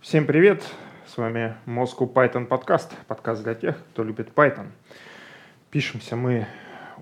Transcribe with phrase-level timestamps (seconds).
[0.00, 0.62] Всем привет!
[1.06, 2.90] С вами Moscow Python подкаст.
[3.06, 4.68] Подкаст для тех, кто любит Python.
[5.70, 6.46] Пишемся мы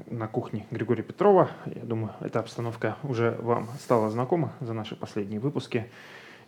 [0.06, 1.48] на кухне Григория Петрова.
[1.66, 5.88] Я думаю, эта обстановка уже вам стала знакома за наши последние выпуски.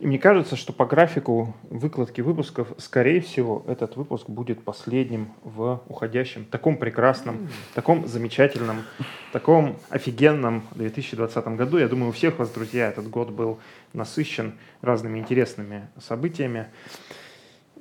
[0.01, 5.83] И мне кажется, что по графику выкладки выпусков, скорее всего, этот выпуск будет последним в
[5.89, 8.85] уходящем, таком прекрасном, таком замечательном,
[9.31, 11.77] таком офигенном 2020 году.
[11.77, 13.59] Я думаю, у всех вас, друзья, этот год был
[13.93, 16.69] насыщен разными интересными событиями.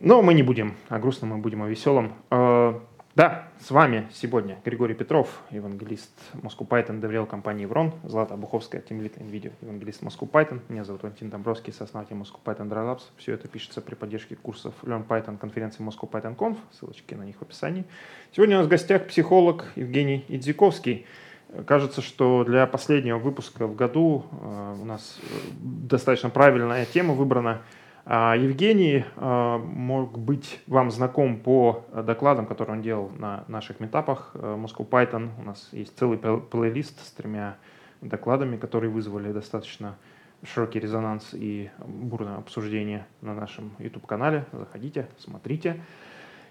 [0.01, 2.15] Но мы не будем о грустном, мы будем о веселом.
[3.19, 9.17] Да, с вами сегодня Григорий Петров, евангелист Moscow Python, доверял компании Еврон, Злата Буховская, тимлит
[9.17, 10.61] NVIDIA, евангелист Moscow Python.
[10.69, 13.01] Меня зовут Валентин Домбровский, сооснователь Moscow Python Labs.
[13.17, 17.35] Все это пишется при поддержке курсов Learn Python конференции Moscow Python Conf, ссылочки на них
[17.39, 17.83] в описании.
[18.33, 21.05] Сегодня у нас в гостях психолог Евгений Идзиковский.
[21.67, 25.19] Кажется, что для последнего выпуска в году э, у нас
[25.59, 27.63] достаточно правильная тема выбрана–
[28.11, 34.39] Евгений а, мог быть вам знаком по докладам, которые он делал на наших метапах э,
[34.59, 35.29] Moscow Python.
[35.39, 37.57] У нас есть целый плейлист с тремя
[38.01, 39.95] докладами, которые вызвали достаточно
[40.43, 44.45] широкий резонанс и бурное обсуждение на нашем YouTube-канале.
[44.53, 45.79] Заходите, смотрите.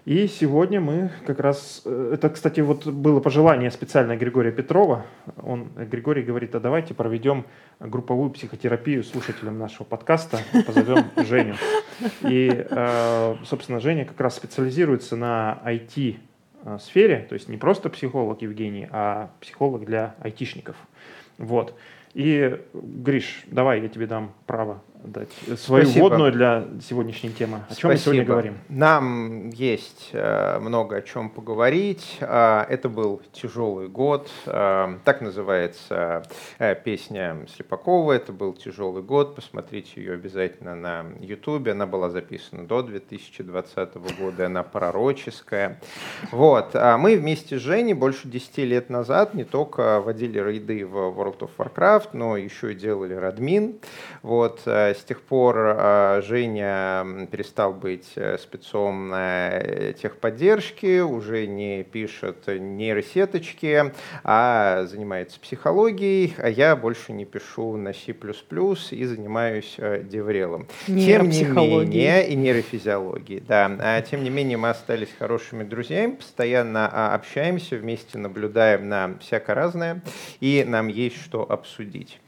[0.05, 5.05] И сегодня мы как раз, э, это, кстати, вот было пожелание специально Григория Петрова.
[5.41, 7.45] Он, Григорий говорит, а давайте проведем
[7.79, 11.55] групповую психотерапию слушателям нашего подкаста, позовем Женю.
[12.21, 18.87] И, э, собственно, Женя как раз специализируется на IT-сфере, то есть не просто психолог Евгений,
[18.91, 20.77] а психолог для айтишников.
[21.37, 21.75] Вот.
[22.13, 26.03] И, Гриш, давай я тебе дам право дать свою Спасибо.
[26.03, 27.61] вводную для сегодняшней темы.
[27.69, 27.91] О чем Спасибо.
[27.91, 28.57] мы сегодня говорим?
[28.67, 32.17] Нам есть э, много о чем поговорить.
[32.19, 34.29] Э, это был тяжелый год.
[34.45, 36.23] Э, так называется
[36.83, 38.13] песня Слепакова.
[38.13, 39.35] Это был тяжелый год.
[39.35, 41.69] Посмотрите ее обязательно на YouTube.
[41.69, 44.47] Она была записана до 2020 года.
[44.47, 45.79] Она пророческая.
[46.31, 46.71] Вот.
[46.73, 51.39] А мы вместе с Женей больше 10 лет назад не только водили рейды в World
[51.39, 53.75] of Warcraft, но еще и делали радмин.
[54.21, 54.61] Вот
[54.93, 59.11] с тех пор а, Женя перестал быть э, спецом
[60.01, 68.13] техподдержки, уже не пишет нейросеточки, а занимается психологией, а я больше не пишу на C++
[68.91, 70.67] и занимаюсь э, деврелом.
[70.85, 73.71] Тем не менее, и нейрофизиологией, да.
[73.79, 79.55] А, тем не менее, мы остались хорошими друзьями, постоянно а, общаемся, вместе наблюдаем на всякое
[79.55, 80.01] разное,
[80.39, 82.19] и нам есть что обсудить.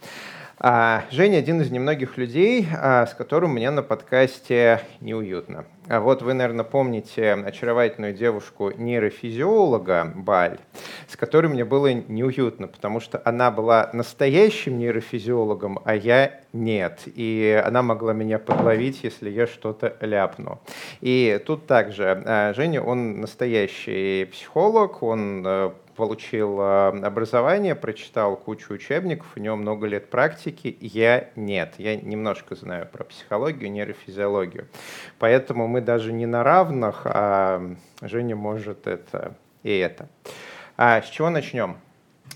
[0.63, 5.65] А Женя один из немногих людей, а, с которым мне на подкасте неуютно.
[5.87, 10.59] А вот вы, наверное, помните очаровательную девушку нейрофизиолога Баль,
[11.07, 17.01] с которой мне было неуютно, потому что она была настоящим нейрофизиологом, а я нет.
[17.07, 20.61] И она могла меня подловить, если я что-то ляпну.
[21.01, 28.73] И тут также а, Женя, он настоящий психолог, он э, получил а, образование, прочитал кучу
[28.73, 31.75] учебников, у него много лет практики, я нет.
[31.77, 34.67] Я немножко знаю про психологию, нейрофизиологию.
[35.19, 40.09] Поэтому мы даже не на равных, а Женя может это и это.
[40.77, 41.77] А с чего начнем?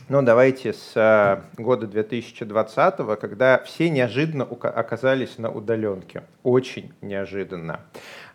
[0.07, 6.21] Ну, давайте с а, года 2020, когда все неожиданно оказались на удаленке.
[6.43, 7.79] Очень неожиданно.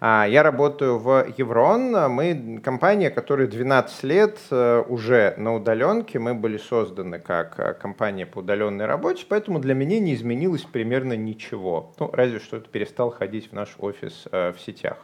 [0.00, 1.92] А, я работаю в Еврон.
[2.10, 6.18] Мы компания, которая 12 лет э, уже на удаленке.
[6.18, 11.12] Мы были созданы как э, компания по удаленной работе, поэтому для меня не изменилось примерно
[11.12, 11.92] ничего.
[12.00, 14.96] Ну, разве что это перестал ходить в наш офис э, в сетях.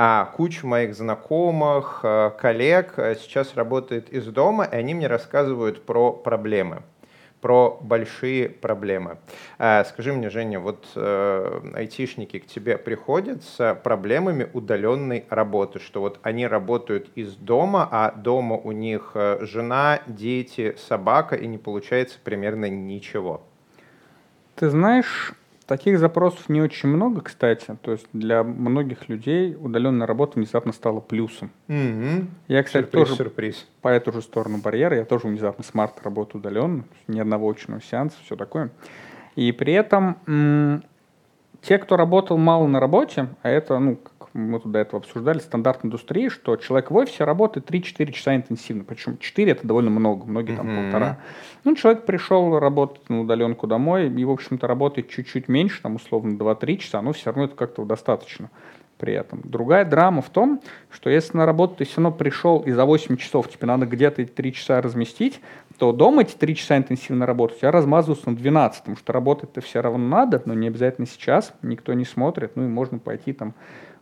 [0.00, 2.04] А куча моих знакомых,
[2.38, 6.82] коллег сейчас работает из дома, и они мне рассказывают про проблемы
[7.40, 9.18] про большие проблемы.
[9.58, 16.00] А, скажи мне, Женя, вот э, айтишники к тебе приходят с проблемами удаленной работы, что
[16.00, 21.58] вот они работают из дома, а дома у них э, жена, дети, собака, и не
[21.58, 23.42] получается примерно ничего.
[24.56, 25.32] Ты знаешь,
[25.68, 27.76] Таких запросов не очень много, кстати.
[27.82, 31.50] То есть для многих людей удаленная работа внезапно стала плюсом.
[31.68, 32.24] Mm-hmm.
[32.48, 33.68] Я, кстати, сюрприз, тоже сюрприз.
[33.82, 34.96] по эту же сторону барьера.
[34.96, 36.84] Я тоже внезапно смарт работаю удаленно.
[37.06, 38.70] Ни одного очного сеанса, все такое.
[39.36, 40.82] И при этом
[41.62, 43.98] те, кто работал мало на работе, а это, ну,
[44.32, 48.84] мы тут до этого обсуждали, стандарт индустрии, что человек в офисе работает 3-4 часа интенсивно.
[48.84, 50.84] Причем 4 это довольно много, многие там mm-hmm.
[50.84, 51.18] полтора.
[51.64, 56.36] Ну, человек пришел работать на удаленку домой и, в общем-то, работает чуть-чуть меньше, там, условно,
[56.36, 58.50] 2-3 часа, но все равно это как-то достаточно.
[58.98, 59.40] при этом.
[59.44, 60.60] Другая драма в том,
[60.90, 64.22] что если на работу ты все равно пришел и за 8 часов тебе надо где-то
[64.22, 65.40] эти 3 часа разместить,
[65.78, 69.60] то дома эти 3 часа интенсивной работы у тебя размазываются на 12, потому что работать-то
[69.60, 73.54] все равно надо, но не обязательно сейчас, никто не смотрит, ну и можно пойти там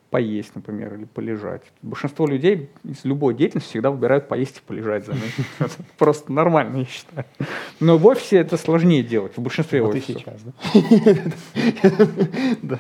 [0.09, 1.63] поесть, например, или полежать.
[1.83, 5.13] Большинство людей из любой деятельности всегда выбирают поесть и полежать за
[5.59, 7.27] Это просто нормально, я считаю.
[7.81, 10.23] Но в офисе это сложнее делать, в большинстве вот офисов.
[10.23, 10.41] сейчас,
[12.63, 12.79] да?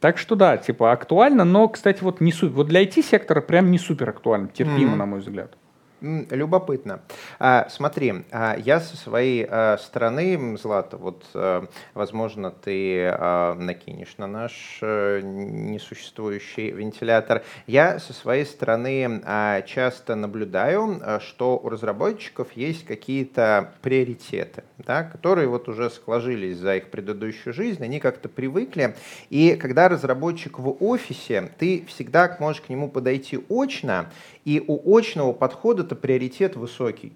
[0.00, 2.54] Так что да, типа актуально, но, кстати, вот не супер.
[2.54, 5.56] Вот для IT-сектора прям не супер актуально, терпимо, на мой взгляд.
[6.04, 7.00] Любопытно.
[7.38, 13.10] А, смотри, а, я со своей а, стороны, Злата, вот, а, возможно, ты
[13.56, 17.42] накинешь на наш а, несуществующий вентилятор.
[17.66, 19.22] Я со своей стороны
[19.66, 26.90] часто наблюдаю, что у разработчиков есть какие-то приоритеты, да, которые вот уже сложились за их
[26.90, 28.94] предыдущую жизнь, они как-то привыкли.
[29.30, 34.10] И когда разработчик в офисе, ты всегда можешь к нему подойти очно
[34.44, 37.12] и у очного подхода это приоритет высокий.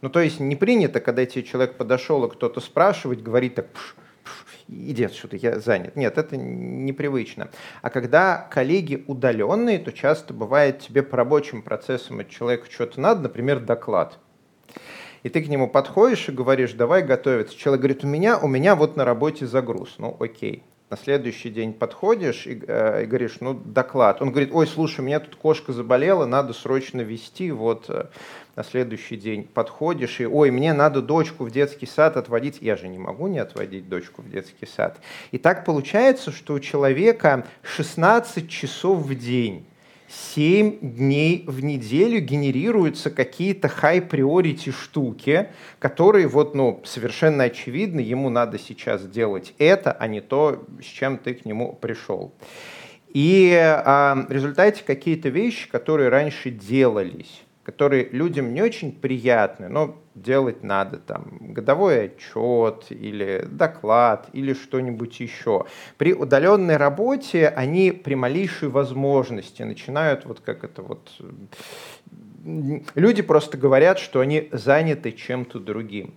[0.00, 3.94] Ну, то есть не принято, когда тебе человек подошел, и кто-то спрашивает, говорит так, пш,
[4.24, 4.32] пш,
[4.68, 5.94] иди отсюда, я занят.
[5.94, 7.50] Нет, это непривычно.
[7.82, 13.22] А когда коллеги удаленные, то часто бывает тебе по рабочим процессам от человека что-то надо,
[13.22, 14.18] например, доклад.
[15.22, 17.54] И ты к нему подходишь и говоришь, давай готовиться.
[17.54, 19.96] Человек говорит, у меня, у меня вот на работе загруз.
[19.98, 24.20] Ну, окей на следующий день подходишь и, э, и говоришь, ну, доклад.
[24.20, 28.06] Он говорит, ой, слушай, у меня тут кошка заболела, надо срочно вести, вот э,
[28.56, 32.58] на следующий день подходишь и, ой, мне надо дочку в детский сад отводить.
[32.60, 34.98] Я же не могу не отводить дочку в детский сад.
[35.30, 39.64] И так получается, что у человека 16 часов в день
[40.10, 48.58] 7 дней в неделю генерируются какие-то high-priority штуки, которые вот, ну, совершенно очевидно, ему надо
[48.58, 52.34] сейчас делать это, а не то, с чем ты к нему пришел.
[53.08, 59.96] И а, в результате какие-то вещи, которые раньше делались, которые людям не очень приятны, но
[60.16, 65.66] делать надо, там, годовой отчет или доклад или что-нибудь еще.
[65.96, 71.08] При удаленной работе они при малейшей возможности начинают вот как это вот...
[72.96, 76.14] Люди просто говорят, что они заняты чем-то другим.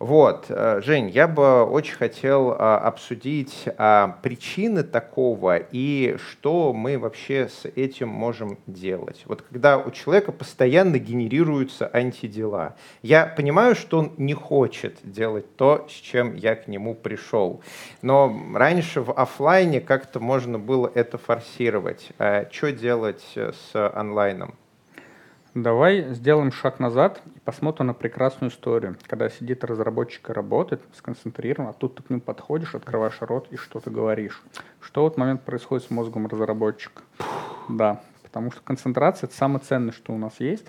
[0.00, 6.98] Вот, э, Жень, я бы очень хотел а, обсудить а, причины такого и что мы
[6.98, 9.22] вообще с этим можем делать.
[9.26, 15.86] Вот когда у человека постоянно генерируются антидела, я понимаю, что он не хочет делать то,
[15.90, 17.60] с чем я к нему пришел.
[18.00, 22.08] Но раньше в офлайне как-то можно было это форсировать.
[22.18, 24.54] А что делать с онлайном?
[25.54, 28.96] Давай сделаем шаг назад и посмотрим на прекрасную историю.
[29.08, 33.56] Когда сидит разработчик и работает, сконцентрирован, а тут ты к нему подходишь, открываешь рот и
[33.56, 34.44] что-то говоришь.
[34.80, 37.02] Что в этот момент происходит с мозгом разработчика?
[37.68, 40.66] Да, потому что концентрация— это самое ценное, что у нас есть.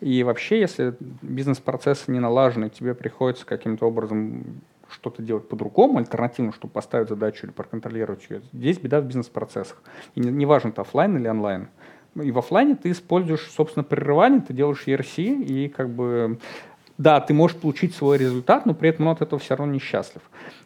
[0.00, 6.72] И вообще, если бизнес-процессы не налажены, тебе приходится каким-то образом что-то делать по-другому, альтернативно, чтобы
[6.72, 8.40] поставить задачу или проконтролировать ее.
[8.54, 9.82] Здесь беда в бизнес-процессах.
[10.14, 11.68] И неважно, не это офлайн или онлайн
[12.20, 16.38] и в офлайне ты используешь, собственно, прерывание, ты делаешь ERC, и как бы,
[16.98, 20.22] да, ты можешь получить свой результат, но при этом он от этого все равно несчастлив.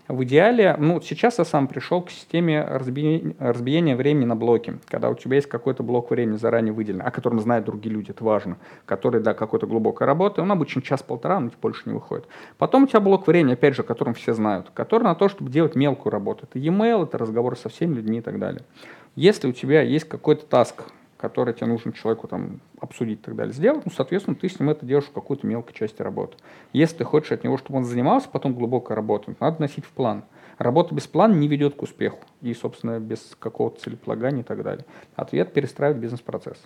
[0.09, 5.11] В идеале, ну, сейчас я сам пришел к системе разбиения, разбиения времени на блоки, когда
[5.11, 8.57] у тебя есть какой-то блок времени заранее выделен, о котором знают другие люди, это важно,
[8.85, 12.27] который, да, какой-то глубокой работы, он обычно час-полтора, но больше не выходит.
[12.57, 15.51] Потом у тебя блок времени, опять же, о котором все знают, который на то, чтобы
[15.51, 16.47] делать мелкую работу.
[16.49, 18.63] Это e-mail, это разговоры со всеми людьми и так далее.
[19.17, 20.85] Если у тебя есть какой-то таск,
[21.17, 24.71] который тебе нужно человеку там обсудить и так далее, сделать, ну, соответственно, ты с ним
[24.71, 26.37] это делаешь в какой-то мелкой части работы.
[26.73, 30.25] Если ты хочешь от него, чтобы он занимался потом глубокой работой, надо носить в план.
[30.59, 34.87] Работа без плана не ведет к успеху и, собственно, без какого-то целеполагания и так далее.
[35.15, 36.57] Ответ– перестраивать бизнес-процесс.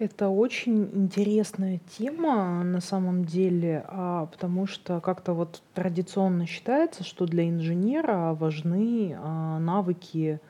[0.00, 7.26] Это очень интересная тема на самом деле, а, потому что как-то вот традиционно считается, что
[7.26, 10.40] для инженера важны а, навыки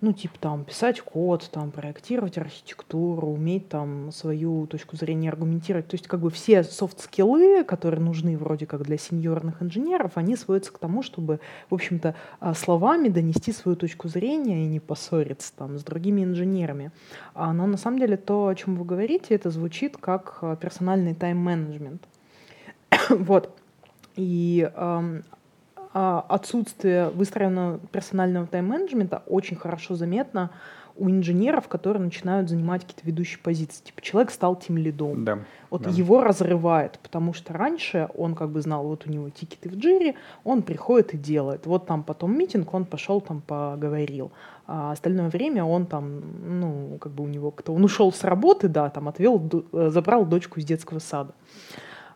[0.00, 5.88] ну, типа там писать код, там проектировать архитектуру, уметь там свою точку зрения аргументировать.
[5.88, 10.72] То есть как бы все софт-скиллы, которые нужны вроде как для сеньорных инженеров, они сводятся
[10.72, 15.78] к тому, чтобы, в общем-то, а, словами донести свою точку зрения и не поссориться там
[15.78, 16.90] с другими инженерами.
[17.34, 21.14] А, но на самом деле то, о чем вы говорите, это звучит как а, персональный
[21.14, 22.02] тайм-менеджмент.
[23.10, 23.50] вот.
[24.16, 25.22] И а,
[25.96, 30.50] отсутствие выстроенного персонального тайм-менеджмента очень хорошо заметно
[30.98, 33.82] у инженеров, которые начинают занимать какие-то ведущие позиции.
[33.84, 35.24] Типа человек стал тем лидом.
[35.24, 35.38] Да.
[35.70, 35.90] Вот да.
[35.90, 40.14] его разрывает, потому что раньше он как бы знал, вот у него тикеты в джире,
[40.44, 41.66] он приходит и делает.
[41.66, 44.32] Вот там потом митинг, он пошел там поговорил.
[44.66, 46.22] А остальное время он там,
[46.60, 50.24] ну, как бы у него кто, он ушел с работы, да, там отвел, э, забрал
[50.24, 51.32] дочку из детского сада.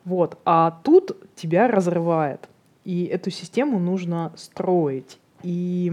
[0.04, 0.38] Вот.
[0.44, 2.48] А тут тебя разрывает.
[2.90, 5.20] И эту систему нужно строить.
[5.44, 5.92] И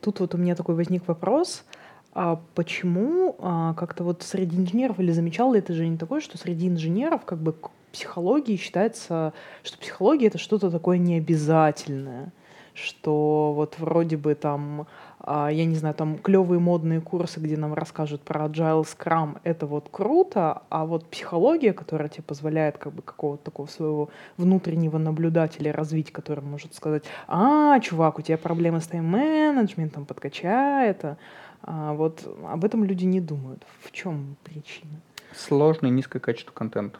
[0.00, 1.64] тут вот у меня такой возник вопрос,
[2.12, 6.38] а почему а, как-то вот среди инженеров, или замечал ли это же не такое, что
[6.38, 7.56] среди инженеров как бы
[7.90, 9.32] психологии считается,
[9.64, 12.30] что психология это что-то такое необязательное,
[12.72, 14.86] что вот вроде бы там
[15.30, 19.88] я не знаю, там клевые модные курсы, где нам расскажут про agile scrum, это вот
[19.90, 26.12] круто, а вот психология, которая тебе позволяет как бы какого-то такого своего внутреннего наблюдателя развить,
[26.12, 31.18] который может сказать, а, чувак, у тебя проблемы с тайм-менеджментом, подкачай это.
[31.62, 33.66] А вот об этом люди не думают.
[33.82, 35.00] В чем причина?
[35.34, 36.98] Сложный, низкое качество контента.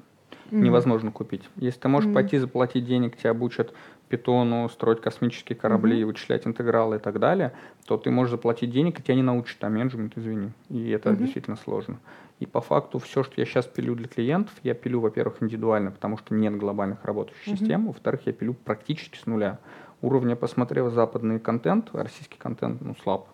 [0.50, 0.60] Mm-hmm.
[0.60, 1.42] Невозможно купить.
[1.56, 2.14] Если ты можешь mm-hmm.
[2.14, 3.72] пойти заплатить денег, тебя обучат
[4.08, 6.06] питону, строить космические корабли, mm-hmm.
[6.06, 7.52] вычислять интегралы и так далее,
[7.86, 10.50] то ты можешь заплатить денег, и тебя не научат, а менеджмент, извини.
[10.68, 11.16] И это mm-hmm.
[11.16, 11.98] действительно сложно.
[12.40, 16.18] И по факту все, что я сейчас пилю для клиентов, я пилю, во-первых, индивидуально, потому
[16.18, 17.58] что нет глобальных работающих mm-hmm.
[17.58, 19.58] систем, во-вторых, я пилю практически с нуля.
[20.00, 23.28] Уровня посмотрел западный контент, российский контент, ну, слаб.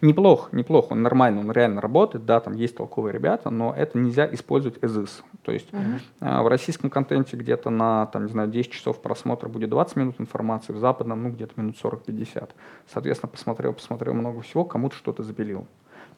[0.00, 4.28] Неплохо, неплохо, он нормально, он реально работает, да, там есть толковые ребята, но это нельзя
[4.32, 5.08] использовать as.
[5.42, 6.42] То есть uh-huh.
[6.42, 10.72] в российском контенте где-то на, там, не знаю, 10 часов просмотра будет 20 минут информации,
[10.72, 12.50] в западном, ну, где-то минут 40-50.
[12.92, 15.66] Соответственно, посмотрел, посмотрел много всего, кому-то что-то забелил.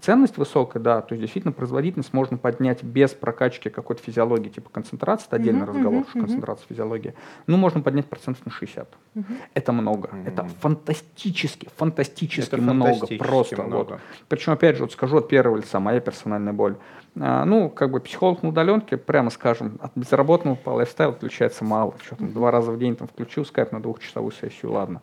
[0.02, 5.28] Ценность высокая, да, то есть действительно производительность можно поднять без прокачки какой-то физиологии, типа концентрации,
[5.28, 7.14] это отдельный uh-huh, разговор, uh-huh, что концентрация физиологии.
[7.46, 8.88] Ну, можно поднять процентов на 60.
[9.14, 9.24] Uh-huh.
[9.54, 10.26] Это много, uh-huh.
[10.26, 13.62] это фантастически, фантастически это много, фантастически просто.
[13.62, 13.90] Много.
[13.92, 14.00] Вот.
[14.28, 16.74] Причем, опять же, вот скажу от первого лица, моя персональная боль.
[17.20, 21.94] А, ну, как бы психолог на удаленке, прямо скажем, от безработного по лайфстайлу отличается мало.
[22.02, 25.00] Что там, два раза в день там включил скайп на двухчасовую сессию, ладно.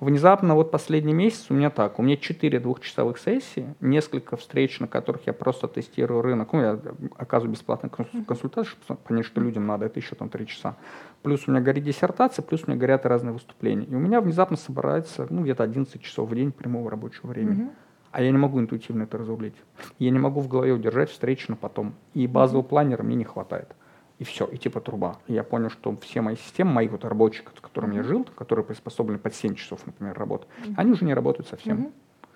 [0.00, 4.86] Внезапно вот последний месяц у меня так, у меня 4 двухчасовых сессии, несколько встреч, на
[4.86, 6.78] которых я просто тестирую рынок, ну, я
[7.16, 10.76] оказываю бесплатные консультации, чтобы понять, что людям надо, это еще там 3 часа.
[11.22, 13.86] Плюс у меня горит диссертация, плюс у меня горят разные выступления.
[13.86, 17.68] И у меня внезапно собирается, ну, где-то 11 часов в день прямого рабочего времени.
[18.12, 19.56] А я не могу интуитивно это разрулить.
[19.98, 21.94] Я не могу в голове удержать встречу на потом.
[22.14, 23.74] И базового планера мне не хватает
[24.18, 25.18] и все, и типа труба.
[25.26, 28.64] И я понял, что все мои системы, мои вот рабочие, с которыми я жил, которые
[28.64, 30.74] приспособлены под 7 часов, например, работы, mm-hmm.
[30.76, 31.78] они уже не работают совсем.
[31.78, 31.92] Mm-hmm.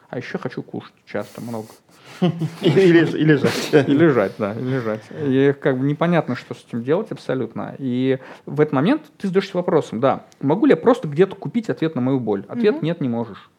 [0.09, 1.69] А еще хочу кушать часто, много.
[2.21, 3.89] И, лежать.
[3.89, 5.01] И лежать, да, и лежать.
[5.11, 7.75] И как бы непонятно, что с этим делать абсолютно.
[7.79, 11.95] И в этот момент ты задаешься вопросом, да, могу ли я просто где-то купить ответ
[11.95, 12.45] на мою боль?
[12.49, 13.51] Ответ нет, не можешь.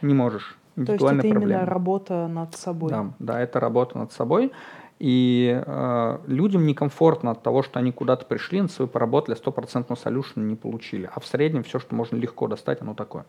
[0.00, 0.56] Не можешь.
[0.76, 2.90] То есть это именно работа над собой.
[2.90, 4.52] Да, да, это работа над собой.
[4.98, 10.44] И э, людям некомфортно от того, что они куда-то пришли, на свою поработали, стопроцентного солюшена
[10.44, 11.08] не получили.
[11.14, 13.24] А в среднем все, что можно легко достать, оно такое.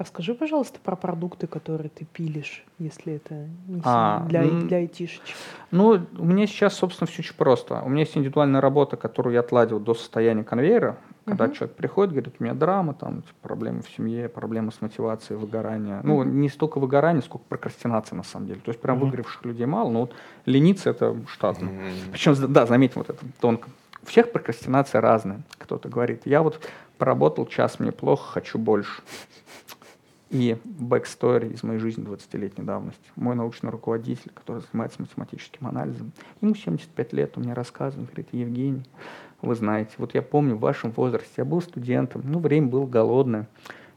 [0.00, 3.34] Расскажи, пожалуйста, про продукты, которые ты пилишь, если это
[3.68, 5.36] не а, для, для айтишечек.
[5.70, 7.82] Ну, у меня сейчас, собственно, все очень просто.
[7.82, 11.54] У меня есть индивидуальная работа, которую я отладил до состояния конвейера, когда uh-huh.
[11.54, 15.96] человек приходит, говорит, у меня драма, там, типа, проблемы в семье, проблемы с мотивацией, выгорание.
[15.96, 16.06] Uh-huh.
[16.06, 18.60] Ну, не столько выгорание, сколько прокрастинация, на самом деле.
[18.64, 19.04] То есть, прям uh-huh.
[19.04, 20.14] выгоревших людей мало, но вот
[20.46, 21.68] лениться это штатно.
[21.68, 22.10] Uh-huh.
[22.12, 23.68] Причем, да, заметь вот это тонко.
[24.02, 25.42] У всех прокрастинация разная.
[25.58, 26.66] Кто-то говорит, я вот
[26.96, 29.02] поработал час, мне плохо, хочу больше.
[30.30, 33.02] И backstory из моей жизни 20-летней давности.
[33.16, 38.84] Мой научный руководитель, который занимается математическим анализом, ему 75 лет, он мне рассказывает, говорит, Евгений,
[39.42, 43.48] вы знаете, вот я помню в вашем возрасте, я был студентом, ну, время было голодное,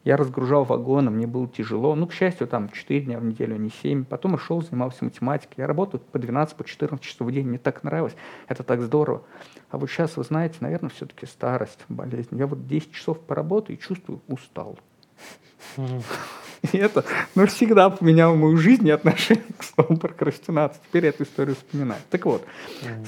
[0.03, 1.95] я разгружал вагоны, мне было тяжело.
[1.95, 4.03] Ну, к счастью, там 4 дня в неделю, а не 7.
[4.03, 5.55] Потом я шел, занимался математикой.
[5.59, 7.47] Я работал по 12, по 14 часов в день.
[7.47, 8.15] Мне так нравилось.
[8.49, 9.23] Это так здорово.
[9.69, 12.37] А вот сейчас, вы знаете, наверное, все-таки старость, болезнь.
[12.37, 14.77] Я вот 10 часов поработаю и чувствую устал.
[16.71, 17.03] И это
[17.35, 20.79] навсегда поменяло мою жизнь и отношение к слову прокрастинации.
[20.87, 21.99] Теперь я эту историю вспоминаю.
[22.09, 22.45] Так вот,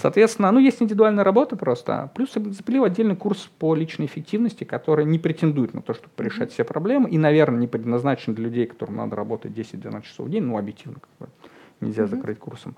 [0.01, 2.11] соответственно, ну, есть индивидуальная работа просто.
[2.15, 6.51] Плюс я запилил отдельный курс по личной эффективности, который не претендует на то, чтобы решать
[6.51, 10.43] все проблемы, и, наверное, не предназначен для людей, которым надо работать 10-12 часов в день,
[10.43, 11.33] ну, объективно, как бы,
[11.79, 12.75] нельзя закрыть курсом.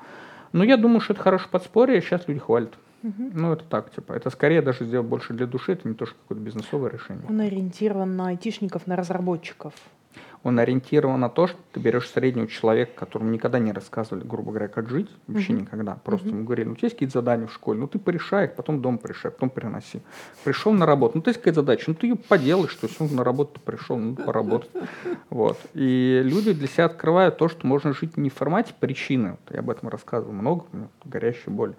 [0.52, 2.74] Но я думаю, что это хорошее подспорье, сейчас люди хвалят.
[3.04, 3.32] Угу.
[3.34, 4.14] Ну, это так, типа.
[4.14, 7.26] Это скорее даже сделать больше для души, это не то, что какое-то бизнесовое решение.
[7.30, 9.74] Он ориентирован на айтишников, на разработчиков.
[10.44, 14.68] Он ориентирован на то, что ты берешь среднего человека, которому никогда не рассказывали, грубо говоря,
[14.68, 15.62] как жить, вообще uh-huh.
[15.62, 15.96] никогда.
[16.04, 16.32] Просто uh-huh.
[16.32, 18.82] ему говорили, ну, у тебя есть какие-то задания в школе, ну, ты порешай их, потом
[18.82, 20.02] дома порешай, потом переноси.
[20.44, 23.10] Пришел на работу, ну, ты есть какая-то задача, ну, ты ее поделаешь, то есть, ну,
[23.10, 24.72] на работу пришел, ну, поработать.
[25.30, 25.58] Вот.
[25.74, 29.32] И люди для себя открывают то, что можно жить не в формате причины.
[29.32, 31.74] Вот я об этом рассказывал много, у меня горящая боль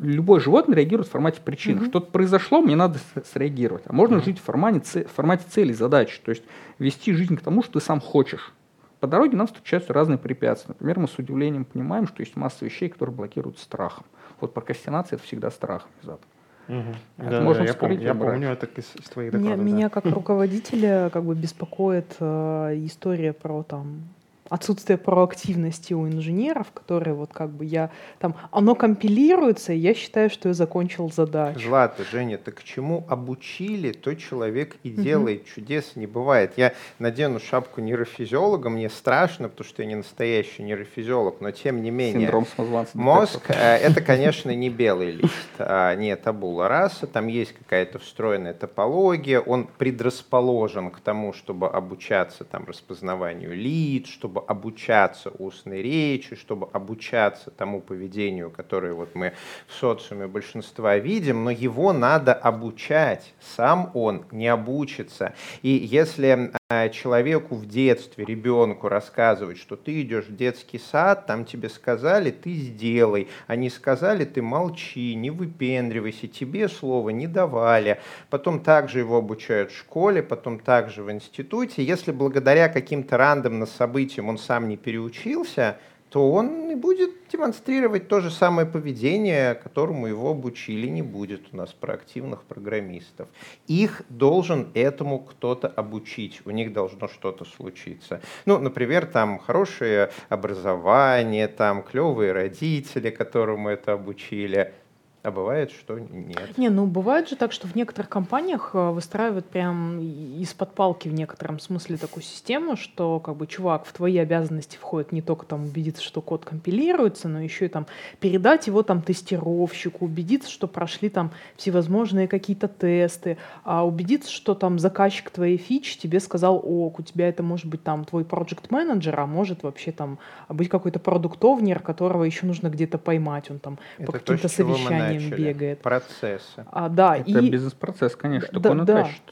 [0.00, 1.78] любое животное реагирует в формате причин.
[1.78, 1.88] Mm-hmm.
[1.88, 2.98] Что-то произошло, мне надо
[3.32, 3.84] среагировать.
[3.86, 4.24] А можно mm-hmm.
[4.24, 6.20] жить в формате, в формате цели, задачи.
[6.24, 6.44] То есть
[6.78, 8.52] вести жизнь к тому, что ты сам хочешь.
[9.00, 10.70] По дороге нам встречаются разные препятствия.
[10.70, 14.04] Например, мы с удивлением понимаем, что есть масса вещей, которые блокируют страхом.
[14.40, 16.26] Вот прокрастинация– это всегда страх внезапно.
[16.68, 16.96] Угу.
[17.18, 19.56] Это да, можно да, я, помню, я помню это из, из твоих докладов.
[19.56, 19.62] Меня, да.
[19.62, 24.02] меня как руководителя как бы беспокоит э, история про там
[24.48, 30.30] отсутствие проактивности у инженеров, которые вот как бы я там, оно компилируется, и я считаю,
[30.30, 31.60] что я закончил задачу.
[31.60, 35.42] Злата, Женя, так к чему обучили, то человек и делает.
[35.42, 35.48] Угу.
[35.54, 36.52] Чудес не бывает.
[36.56, 41.90] Я надену шапку нейрофизиолога, мне страшно, потому что я не настоящий нейрофизиолог, но тем не
[41.90, 42.22] менее.
[42.22, 42.98] Синдром самозванца.
[42.98, 48.54] Мозг э,— это, конечно, не белый лист, а не табула раса, там есть какая-то встроенная
[48.54, 56.36] топология, он предрасположен к тому, чтобы обучаться там распознаванию лиц, чтобы чтобы обучаться устной речи,
[56.36, 59.32] чтобы обучаться тому поведению, которое вот мы
[59.66, 65.34] в социуме большинства видим, но его надо обучать, сам он не обучится.
[65.62, 66.52] И если
[66.92, 72.52] человеку в детстве, ребенку рассказывать, что ты идешь в детский сад, там тебе сказали, ты
[72.52, 78.02] сделай, они сказали, ты молчи, не выпендривайся, тебе слова не давали.
[78.28, 81.82] Потом также его обучают в школе, потом также в институте.
[81.82, 85.78] Если благодаря каким-то рандомным событиям он сам не переучился,
[86.10, 91.56] то он и будет демонстрировать то же самое поведение, которому его обучили, не будет у
[91.56, 93.28] нас проактивных программистов.
[93.66, 98.20] Их должен этому кто-то обучить, у них должно что-то случиться.
[98.46, 104.72] Ну, например, там хорошее образование, там клевые родители, которому это обучили–
[105.24, 106.56] а бывает, что нет.
[106.56, 111.12] Не, ну бывает же так, что в некоторых компаниях э, выстраивают прям из-под палки в
[111.12, 115.64] некотором смысле такую систему, что как бы, чувак, в твои обязанности входит не только там
[115.64, 117.86] убедиться, что код компилируется, но еще и там
[118.20, 124.78] передать его там тестировщику, убедиться, что прошли там всевозможные какие-то тесты, а убедиться, что там
[124.78, 129.18] заказчик твоей фичи тебе сказал, ок, у тебя это может быть там твой проект менеджер
[129.18, 134.06] а может вообще там быть какой-то продуктовнер, которого еще нужно где-то поймать, он там это
[134.06, 135.80] по каким-то совещаниям ним бегает.
[135.80, 136.66] Процессы.
[136.70, 137.50] А, да, Это и...
[137.50, 139.22] бизнес-процесс, конечно, да, он да, тащит.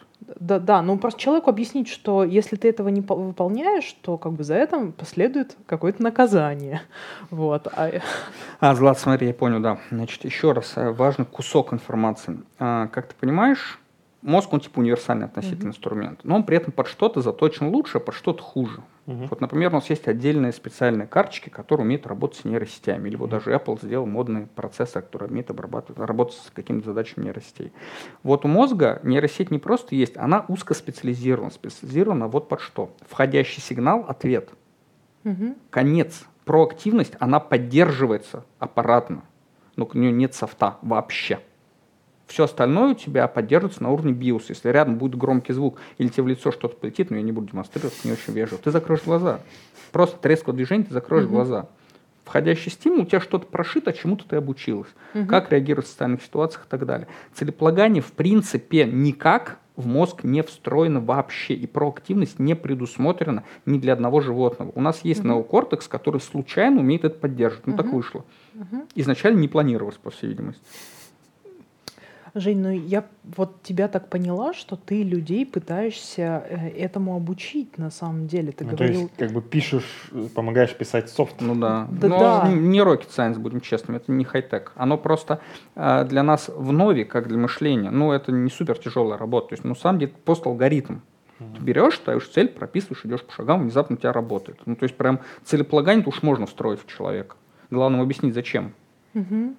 [0.40, 4.44] Да, да, ну просто человеку объяснить, что если ты этого не выполняешь, то как бы
[4.44, 6.82] за это последует какое-то наказание.
[7.30, 7.66] Вот.
[7.66, 7.90] А,
[8.60, 9.78] а Злат, смотри, я понял, да.
[9.90, 12.38] Значит, еще раз, э, важный кусок информации.
[12.58, 13.78] А, как ты понимаешь,
[14.26, 15.70] мозг, он типа универсальный относительно mm-hmm.
[15.70, 18.82] инструмент, но он при этом под что-то заточен лучше, а под что-то хуже.
[19.06, 19.28] Mm-hmm.
[19.30, 23.08] Вот, например, у нас есть отдельные специальные карточки, которые умеют работать с нейросетями.
[23.08, 23.30] Или вот mm-hmm.
[23.30, 27.72] даже Apple сделал модный процессор, который умеет обрабатывать, работать с какими-то задачами нейросетей.
[28.22, 31.50] Вот у мозга нейросеть не просто есть, она узкоспециализирована.
[31.50, 32.90] Специализирована вот под что?
[33.08, 34.50] Входящий сигнал– ответ.
[35.24, 35.56] Mm-hmm.
[35.70, 36.24] Конец.
[36.44, 39.22] Проактивность, она поддерживается аппаратно.
[39.76, 41.40] Но у нее нет софта вообще.
[42.26, 44.46] Все остальное у тебя поддерживается на уровне биоса.
[44.48, 47.52] Если рядом будет громкий звук или тебе в лицо что-то полетит, но я не буду
[47.52, 49.40] демонстрировать, не очень вежливо, ты закроешь глаза.
[49.92, 51.34] Просто тресковое движение, ты закроешь угу.
[51.34, 51.68] глаза.
[52.24, 54.88] Входящий стимул, у тебя что-то прошито, чему-то ты обучилась.
[55.14, 55.26] Угу.
[55.26, 57.06] Как реагировать в социальных ситуациях и так далее.
[57.34, 63.92] Целеполагание в принципе никак в мозг не встроено вообще, и проактивность не предусмотрена ни для
[63.92, 64.72] одного животного.
[64.74, 65.28] У нас есть угу.
[65.28, 67.66] неокортекс, который случайно умеет это поддерживать.
[67.68, 67.82] Ну угу.
[67.82, 68.24] так вышло.
[68.54, 68.86] Угу.
[68.96, 70.62] Изначально не планировалось, по всей видимости.
[72.38, 77.90] Жень, ну я вот тебя так поняла, что ты людей пытаешься э, этому обучить на
[77.90, 78.52] самом деле.
[78.52, 78.94] Ты ну, говорил...
[78.94, 81.36] То есть, как бы пишешь, помогаешь писать софт.
[81.40, 81.88] Ну да.
[81.90, 82.52] да Но да.
[82.52, 84.72] не rocket science, будем честными, это не хай-тек.
[84.76, 85.40] Оно просто
[85.76, 89.48] э, для нас в нове, как для мышления, ну это не супер тяжелая работа.
[89.48, 90.98] То есть, ну сам где-то пост алгоритм.
[91.38, 94.58] Ты берешь, ставишь цель, прописываешь, идешь по шагам, внезапно у тебя работает.
[94.66, 97.36] Ну, то есть, прям целеполагание уж можно встроить в человека.
[97.70, 98.72] Главное объяснить, зачем.
[99.14, 99.54] Угу.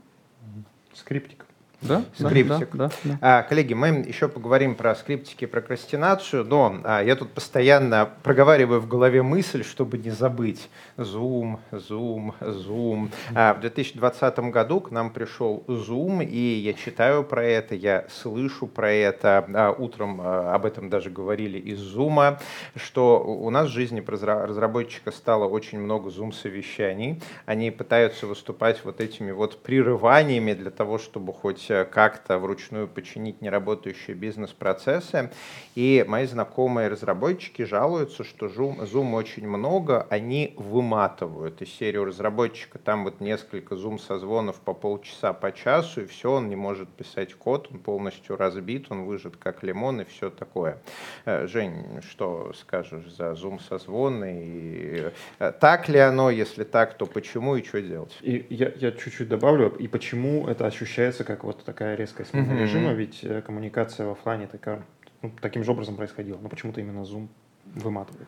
[0.94, 1.47] Скриптик.
[1.82, 2.70] Да, скриптик.
[2.74, 3.18] Да, да, да.
[3.22, 8.82] А, коллеги, мы еще поговорим про скриптики и прокрастинацию, но а, я тут постоянно проговариваю
[8.82, 10.70] в голове мысль, чтобы не забыть.
[10.98, 13.12] Zoom, Zoom, Zoom.
[13.36, 18.66] А, в 2020 году к нам пришел Zoom, и я читаю про это, я слышу
[18.66, 19.46] про это.
[19.54, 22.40] А, утром а, об этом даже говорили из Zoom,
[22.76, 27.22] что у нас в жизни разработчика стало очень много Zoom-совещаний.
[27.46, 34.16] Они пытаются выступать вот этими вот прерываниями для того, чтобы хоть как-то вручную починить неработающие
[34.16, 35.32] бизнес-процессы.
[35.76, 41.62] И мои знакомые разработчики жалуются, что Zoom, Zoom очень много, они выматывают.
[41.62, 46.56] Из серии разработчика там вот несколько Zoom-созвонов по полчаса, по часу, и все, он не
[46.56, 50.80] может писать код, он полностью разбит, он выжат как лимон и все такое.
[51.26, 54.44] Э, Жень, что скажешь за Zoom-созвоны?
[54.44, 56.30] И э, так ли оно?
[56.30, 58.18] Если так, то почему и что делать?
[58.22, 62.62] И я, я чуть-чуть добавлю, и почему это ощущается как вот такая резкая смена mm-hmm.
[62.62, 64.84] режима, ведь э, коммуникация в офлайне такая,
[65.22, 67.28] ну, таким же образом происходила, но почему-то именно Zoom
[67.76, 68.28] выматывает.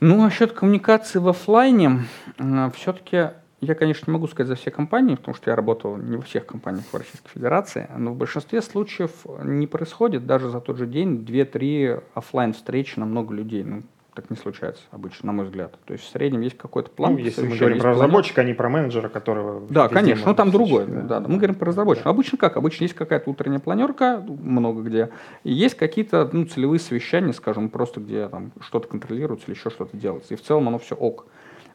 [0.00, 2.00] Ну, насчет коммуникации в офлайне,
[2.38, 3.30] э, все-таки
[3.62, 6.46] я, конечно, не могу сказать за все компании, потому что я работал не во всех
[6.46, 9.12] компаниях в Российской Федерации, но в большинстве случаев
[9.44, 13.62] не происходит даже за тот же день 2-3 офлайн встречи на много людей.
[13.62, 15.74] Ну, так не случается обычно, на мой взгляд.
[15.86, 17.12] То есть в среднем есть какой-то план.
[17.12, 19.66] Ну, если мы говорим про разработчика, а не про менеджера, которого...
[19.68, 20.86] Да, конечно, ну там другое.
[20.86, 21.20] Да.
[21.20, 22.04] Да, Мы говорим про разработчика.
[22.04, 22.10] Да.
[22.10, 22.56] Обычно как?
[22.56, 25.10] Обычно есть какая-то утренняя планерка, много где,
[25.44, 29.96] и есть какие-то ну, целевые совещания, скажем, просто где там что-то контролируется или еще что-то
[29.96, 30.34] делается.
[30.34, 31.26] И в целом оно все ок.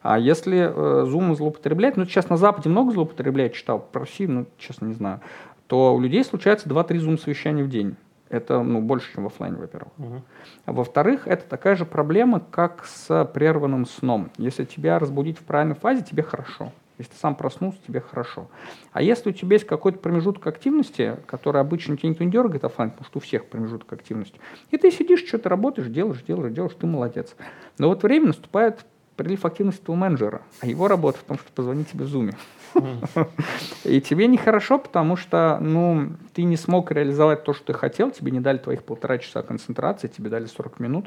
[0.02, 4.46] А если э, Zoom злоупотреблять, ну сейчас на Западе много злоупотребляет, читал, про Россию, ну
[4.58, 5.20] честно не знаю,
[5.66, 7.96] то у людей случается 2-3 Zoom совещания в день.
[8.30, 9.92] Это ну, больше, чем в офлайне, во-первых.
[9.98, 10.22] Угу.
[10.66, 14.30] Во-вторых, это такая же проблема, как с прерванным сном.
[14.36, 16.72] Если тебя разбудить в правильной фазе, тебе хорошо.
[16.98, 18.48] Если ты сам проснулся, тебе хорошо.
[18.92, 22.90] А если у тебя есть какой-то промежуток активности, который обычно тебя никто не дергает офлайн,
[22.90, 24.40] потому что у всех промежуток активности,
[24.72, 27.36] и ты сидишь, что-то работаешь, делаешь, делаешь, делаешь, ты молодец.
[27.78, 28.84] Но вот время наступает
[29.18, 32.34] прилив активности твоего менеджера, а его работа в том, что позвонить тебе в зуме.
[33.84, 38.30] И тебе нехорошо, потому что ну, ты не смог реализовать то, что ты хотел, тебе
[38.30, 41.06] не дали твоих полтора часа концентрации, тебе дали 40 минут,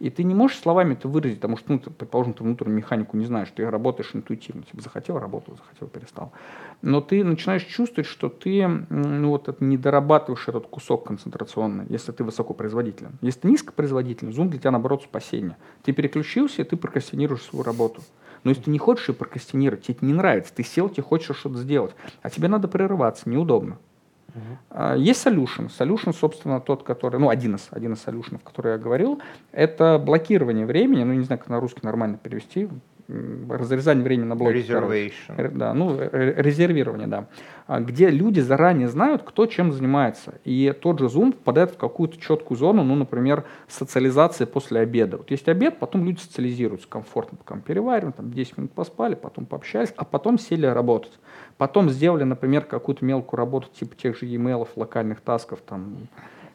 [0.00, 3.16] и ты не можешь словами это выразить, потому что, ну, ты, предположим, ты внутреннюю механику
[3.16, 6.32] не знаешь, ты работаешь интуитивно, тебе захотел, работал, захотел, перестал.
[6.82, 12.12] Но ты начинаешь чувствовать, что ты ну, вот это, не дорабатываешь этот кусок концентрационный, если
[12.12, 13.18] ты высокопроизводителен.
[13.20, 15.56] Если ты низкопроизводителен, зум для тебя, наоборот, спасение.
[15.82, 18.02] Ты переключился, и ты прокрастинируешь свою работу.
[18.44, 21.36] Но если ты не хочешь ее прокрастинировать, тебе это не нравится, ты сел, тебе хочешь
[21.36, 23.78] что-то сделать, а тебе надо прерываться, неудобно.
[24.34, 24.98] Uh-huh.
[24.98, 25.68] Есть solution.
[25.68, 29.20] Solution, собственно, тот, который, ну, один из, один из solution, который я говорил,
[29.52, 32.68] это блокирование времени, ну, не знаю, как на русский нормально перевести,
[33.08, 34.56] разрезание времени на блоки.
[34.56, 35.56] Reservation.
[35.56, 37.26] Да, ну, резервирование, да.
[37.66, 40.34] А где люди заранее знают, кто чем занимается.
[40.44, 45.18] И тот же Zoom попадает в какую-то четкую зону, ну, например, социализация после обеда.
[45.18, 49.92] Вот есть обед, потом люди социализируются комфортно, пока перевариваем, там 10 минут поспали, потом пообщались,
[49.96, 51.18] а потом сели работать.
[51.56, 55.96] Потом сделали, например, какую-то мелкую работу, типа тех же e-mail, локальных тасков там,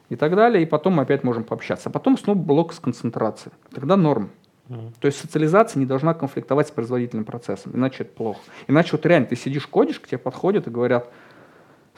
[0.08, 1.88] и так далее, и потом мы опять можем пообщаться.
[1.88, 3.54] А потом снова блок с концентрацией.
[3.72, 4.30] Тогда норм.
[4.68, 8.40] То есть социализация не должна конфликтовать с производительным процессом, иначе это плохо.
[8.66, 11.10] Иначе вот реально ты сидишь, кодишь, к тебе подходят и говорят,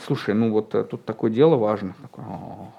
[0.05, 1.95] слушай, ну вот э, тут такое дело важно.
[2.03, 2.73] Такой, а,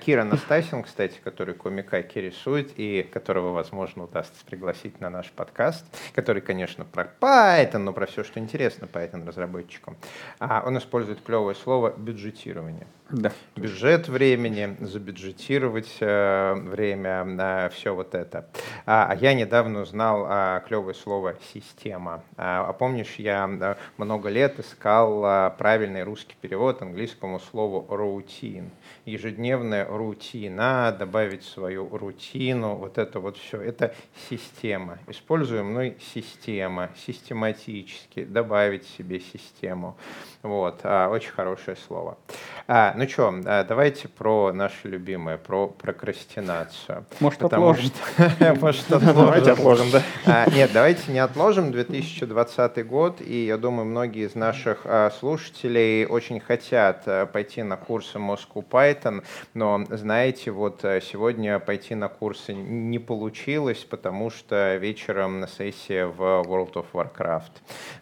[0.00, 6.42] Кира Настасин, кстати, который комикаки рисует и которого, возможно, удастся пригласить на наш подкаст, который,
[6.42, 9.96] конечно, про Python, но про все, что интересно Python разработчикам.
[10.38, 12.86] А он использует клевое слово бюджетирование.
[13.12, 13.30] Да.
[13.56, 18.48] Бюджет времени, забюджетировать э, время, э, все вот это.
[18.86, 22.22] А, а я недавно узнал э, клевое слово «система».
[22.38, 28.70] А, а помнишь, я э, много лет искал э, правильный русский перевод английскому слову «routine».
[29.62, 33.60] Ежедневная рутина, добавить свою рутину, вот это вот все.
[33.60, 33.94] Это
[34.28, 34.98] система.
[35.06, 39.96] Используем мной система, систематически, добавить себе систему.
[40.42, 42.18] Вот, а, очень хорошее слово.
[42.66, 47.04] А, ну что, а, давайте про наше любимое, про прокрастинацию.
[47.20, 47.92] Может, Потому отложим?
[48.18, 49.14] Что, может, отложим.
[49.14, 50.02] Давайте отложим, да.
[50.26, 56.06] А, нет, давайте не отложим 2020 год, и я думаю, многие из наших а, слушателей
[56.06, 59.22] очень хотят а, пойти на курсы Moscow Python,
[59.54, 66.04] но, знаете, вот а, сегодня пойти на курсы не получилось, потому что вечером на сессии
[66.04, 67.52] в World of Warcraft.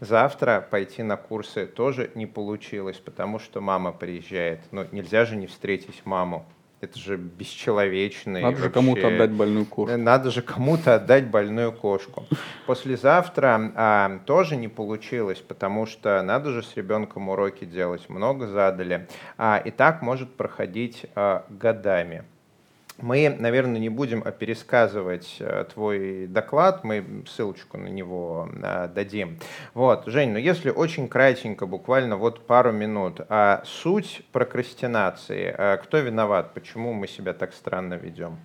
[0.01, 4.61] Завтра пойти на курсы тоже не получилось, потому что мама приезжает.
[4.71, 6.47] Но нельзя же не встретить маму.
[6.81, 8.41] Это же бесчеловечно.
[8.41, 9.97] Надо же кому-то отдать больную кошку.
[9.99, 12.25] Надо же кому-то отдать больную кошку.
[12.67, 18.09] Послезавтра а, тоже не получилось, потому что надо же с ребенком уроки делать.
[18.09, 19.09] Много задали.
[19.37, 22.25] А, и так может проходить а, годами.
[23.03, 29.39] Мы, наверное, не будем пересказывать э, твой доклад, мы ссылочку на него э, дадим.
[29.75, 35.99] Вот, Жень, ну если очень кратенько, буквально вот пару минут, а суть прокрастинации, э, кто
[35.99, 38.37] виноват, почему мы себя так странно ведем?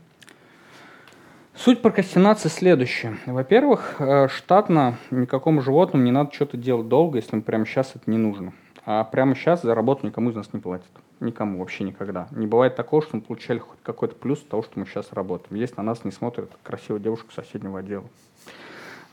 [1.55, 3.17] Суть прокрастинации следующая.
[3.25, 8.17] Во-первых, штатно никакому животному не надо что-то делать долго, если им прямо сейчас это не
[8.17, 8.51] нужно.
[8.85, 10.91] А прямо сейчас за работу никому из нас не платят.
[11.19, 12.27] Никому вообще никогда.
[12.31, 15.59] Не бывает такого, что мы получали хоть какой-то плюс от того, что мы сейчас работаем.
[15.59, 18.05] Есть на нас не смотрит красивая девушка соседнего отдела.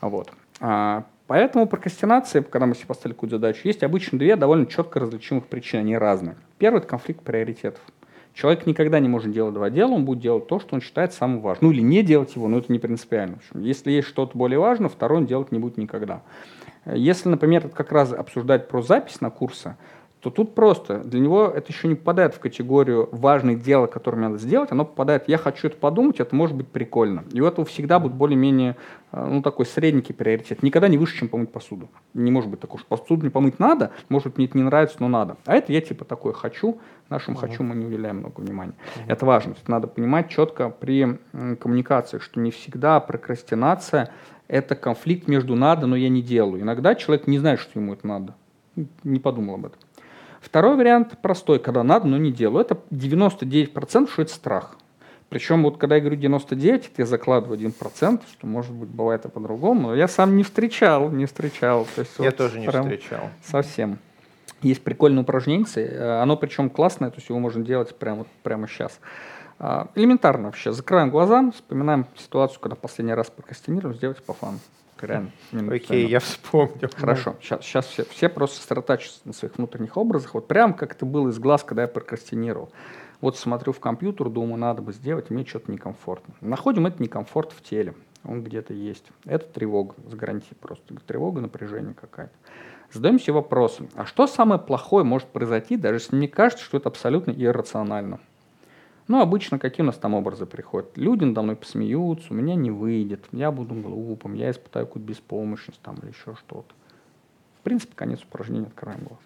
[0.01, 0.31] Вот.
[0.59, 5.47] А, поэтому прокрастинация, когда мы себе поставили какую-то задачу, есть обычно две довольно четко различимых
[5.47, 6.35] причины, они разные.
[6.57, 7.81] Первый– это конфликт приоритетов.
[8.33, 11.39] Человек никогда не может делать два дела, он будет делать то, что он считает самым
[11.39, 11.69] важным.
[11.69, 13.35] Ну или не делать его, но это не принципиально.
[13.35, 16.21] В общем, если есть что-то более важное, второй он делать не будет никогда.
[16.85, 19.77] Если, например, как раз обсуждать про запись на курсы,
[20.23, 24.37] то тут просто для него это еще не попадает в категорию важных дел, которые надо
[24.37, 27.25] сделать, оно попадает, я хочу это подумать, это может быть прикольно.
[27.33, 28.77] И у этого всегда будет более-менее,
[29.11, 30.63] э, ну, такой средненький приоритет.
[30.63, 31.89] Никогда не выше, чем помыть посуду.
[32.13, 34.95] Не может быть такого, что посуду не помыть надо, может быть, мне это не нравится,
[34.99, 35.35] но надо.
[35.45, 37.41] А это я типа такой хочу, нашему uh-huh.
[37.41, 38.73] хочу мы не уделяем много внимания.
[38.73, 39.03] Uh-huh.
[39.09, 39.51] Это важно.
[39.51, 41.19] Это надо понимать четко при
[41.59, 44.09] коммуникации, что не всегда прокрастинация–
[44.47, 46.61] это конфликт между надо, но я не делаю.
[46.61, 48.35] Иногда человек не знает, что ему это надо.
[49.03, 49.79] Не подумал об этом.
[50.43, 52.65] Второй вариант простой, когда надо, но не делаю.
[52.65, 54.75] Это 99%, что это страх.
[55.29, 59.29] Причем вот когда я говорю 99, это я закладываю 1%, что может быть бывает и
[59.29, 61.87] по-другому, но я сам не встречал, не встречал.
[61.95, 63.29] То есть я вот тоже не встречал.
[63.43, 63.97] Совсем.
[64.61, 68.99] Есть прикольное упражнение, э, оно причем классное, то есть его можно делать прямо, прямо сейчас.
[69.59, 70.71] А, элементарно вообще.
[70.71, 74.59] Закрываем глаза, вспоминаем ситуацию, когда последний раз прокрастинировали, сделайте по фану
[75.05, 75.31] реально.
[75.73, 76.89] Окей, я вспомнил.
[76.95, 80.33] Хорошо, сейчас, сейчас все, все просто сосредотачиваются на своих внутренних образах.
[80.33, 82.71] Вот прям как это было из глаз, когда я прокрастинировал.
[83.21, 86.33] Вот смотрю в компьютер, думаю, надо бы сделать, мне что-то некомфортно.
[86.41, 87.93] Находим это некомфорт в теле.
[88.25, 89.05] Он где-то есть.
[89.25, 90.95] Это тревога, с гарантией просто.
[91.07, 92.33] Тревога, напряжение какая-то.
[92.91, 93.87] Задаем себе вопросы.
[93.95, 98.19] А что самое плохое может произойти, даже если мне кажется, что это абсолютно иррационально?
[99.07, 100.97] Ну, обычно какие у нас там образы приходят?
[100.97, 105.81] Люди надо мной посмеются, у меня не выйдет, я буду глупым, я испытаю какую-то беспомощность
[105.81, 106.73] там или еще что-то.
[107.59, 109.19] В принципе, конец упражнения, открываем глаз.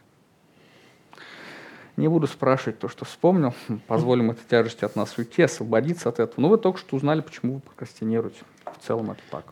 [1.95, 3.53] Не буду спрашивать то, что вспомнил,
[3.87, 6.41] позволим этой тяжести от нас уйти, освободиться от этого.
[6.41, 8.39] Ну, вы только что узнали, почему вы прокрастинируете.
[8.65, 9.45] В целом это так.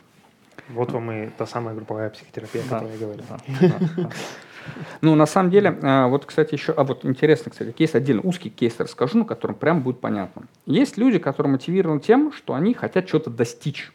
[0.69, 3.25] Вот вам и та самая групповая психотерапия, о которой я говорил.
[3.29, 4.09] Да, да, да.
[5.01, 8.49] Ну, на самом деле, а, вот, кстати, еще, а вот интересный, кстати, кейс, отдельно узкий
[8.49, 10.43] кейс расскажу, на котором прям будет понятно.
[10.65, 13.91] Есть люди, которые мотивированы тем, что они хотят что-то достичь.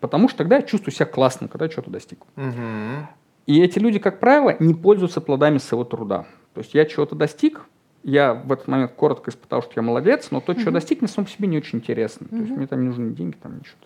[0.00, 2.20] Потому что тогда я чувствую себя классно, когда я что-то достиг.
[2.36, 3.06] Угу.
[3.46, 6.26] И эти люди, как правило, не пользуются плодами своего труда.
[6.54, 7.62] То есть я чего-то достиг,
[8.02, 11.28] я в этот момент коротко испытал, что я молодец, но то, что достиг, на самом
[11.28, 12.26] себе не очень интересно.
[12.28, 13.76] То есть мне там не нужны деньги, там ничего.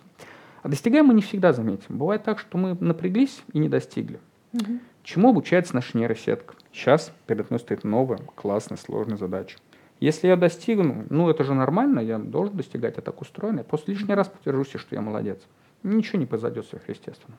[0.63, 1.97] А достигаем мы не всегда заметим.
[1.97, 4.19] Бывает так, что мы напряглись и не достигли.
[4.53, 4.79] Угу.
[5.05, 6.55] Чему обучается наша нейросетка?
[6.73, 9.59] Сейчас перед мной стоит новая, классная, сложная задача.
[9.99, 13.57] Если я достигну, ну это же нормально, я должен достигать, я так устроен.
[13.57, 15.39] Я просто лишний раз подтвержусь, что я молодец.
[15.83, 17.37] Ничего не произойдет сверхъестественно.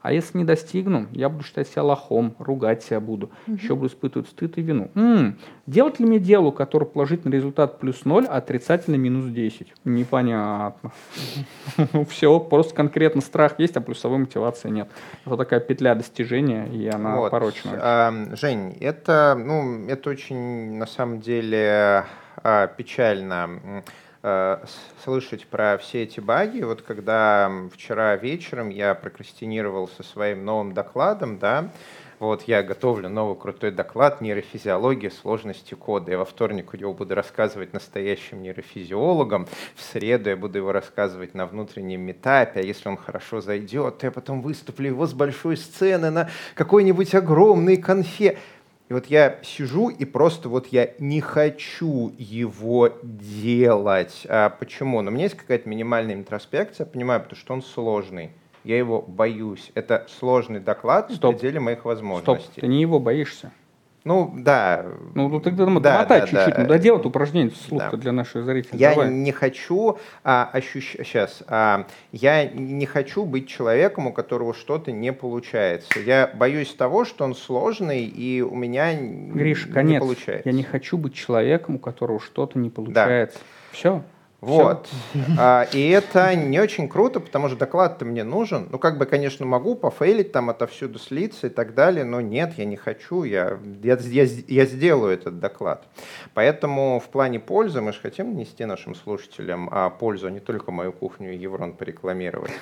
[0.00, 3.56] А если не достигну, я буду считать себя лохом, ругать себя буду, угу.
[3.56, 4.90] еще буду испытывать стыд и вину.
[4.94, 9.72] М-м, делать ли мне дело, которое положительный результат плюс 0, а отрицательный минус 10?
[9.84, 10.92] Непонятно.
[12.08, 14.88] Все, просто конкретно страх есть, а плюсовой мотивации нет.
[15.24, 18.36] Это такая петля достижения, и она порочная.
[18.36, 22.04] Жень, это, ну, это очень, на самом деле,
[22.42, 23.82] а, печально
[25.04, 26.62] слышать про все эти баги.
[26.62, 31.70] Вот когда вчера вечером я прокрастинировал со своим новым докладом, да,
[32.18, 36.12] вот я готовлю новый крутой доклад «Нейрофизиология сложности кода».
[36.12, 39.46] Я во вторник его буду рассказывать настоящим нейрофизиологам.
[39.74, 42.60] В среду я буду его рассказывать на внутреннем метапе.
[42.60, 47.14] А если он хорошо зайдет, то я потом выступлю его с большой сцены на какой-нибудь
[47.14, 48.38] огромной конфе.
[48.88, 54.24] И вот я сижу и просто вот я не хочу его делать.
[54.28, 55.02] А почему?
[55.02, 58.30] Но у меня есть какая-то минимальная интроспекция, понимаю, потому что он сложный.
[58.62, 59.70] Я его боюсь.
[59.74, 61.34] Это сложный доклад Стоп.
[61.34, 62.42] в пределе моих возможностей.
[62.44, 63.52] Стоп, ты не его боишься.
[64.06, 64.86] Ну, да.
[65.16, 66.62] Ну, ну тогда ну, да, да, чуть-чуть, да.
[66.62, 67.96] ну, доделай это упражнение вслух да.
[67.96, 68.78] для наших зрителей.
[68.78, 69.10] Я Давай.
[69.10, 71.04] не хочу а, ощущать...
[71.04, 71.42] Сейчас.
[71.48, 75.98] А, я не хочу быть человеком, у которого что-то не получается.
[75.98, 80.00] Я боюсь того, что он сложный, и у меня Гриш, не конец.
[80.00, 80.48] получается.
[80.48, 83.40] Я не хочу быть человеком, у которого что-то не получается.
[83.40, 83.44] Да.
[83.72, 84.02] Все.
[84.46, 84.88] Вот.
[85.38, 88.68] А, и это не очень круто, потому что доклад-то мне нужен.
[88.70, 92.64] Ну, как бы, конечно, могу пофейлить там отовсюду слиться и так далее, но нет, я
[92.64, 95.84] не хочу, я, я, я, я сделаю этот доклад.
[96.32, 100.70] Поэтому в плане пользы мы же хотим нести нашим слушателям а, пользу, а не только
[100.70, 102.52] мою кухню и Еврон порекламировать.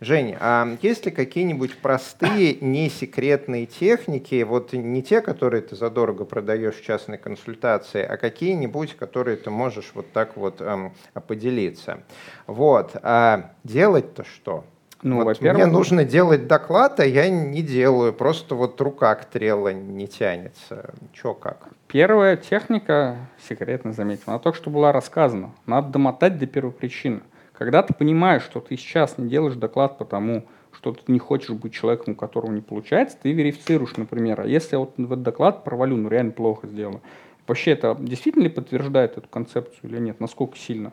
[0.00, 6.26] Жень, а есть ли какие-нибудь простые, не секретные техники, вот не те, которые ты задорого
[6.26, 10.92] продаешь в частной консультации, а какие-нибудь, которые ты можешь вот так вот эм,
[11.30, 12.02] поделиться.
[12.48, 12.96] Вот.
[13.04, 14.64] А делать-то что?
[15.02, 19.26] Ну, вот во-первых, мне нужно делать доклад, а я не делаю, просто вот рука к
[19.26, 20.92] трела не тянется.
[21.12, 21.68] Чё как?
[21.86, 23.16] Первая техника,
[23.48, 25.54] секретно заметил, она только что была рассказана.
[25.66, 27.20] Надо домотать до первой причины.
[27.56, 31.72] Когда ты понимаешь, что ты сейчас не делаешь доклад потому, что ты не хочешь быть
[31.72, 35.62] человеком, у которого не получается, ты верифицируешь, например, а если я вот в этот доклад
[35.62, 37.00] провалю, ну реально плохо сделаю,
[37.50, 40.92] вообще это действительно ли подтверждает эту концепцию или нет, насколько сильно.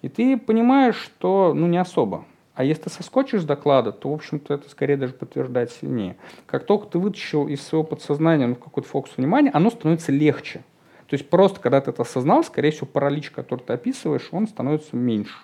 [0.00, 2.24] И ты понимаешь, что ну не особо.
[2.54, 6.16] А если ты соскочишь с доклада, то, в общем-то, это скорее даже подтверждает сильнее.
[6.46, 10.64] Как только ты вытащил из своего подсознания ну, какой-то фокус внимания, оно становится легче.
[11.06, 14.96] То есть просто, когда ты это осознал, скорее всего, паралич, который ты описываешь, он становится
[14.96, 15.36] меньше.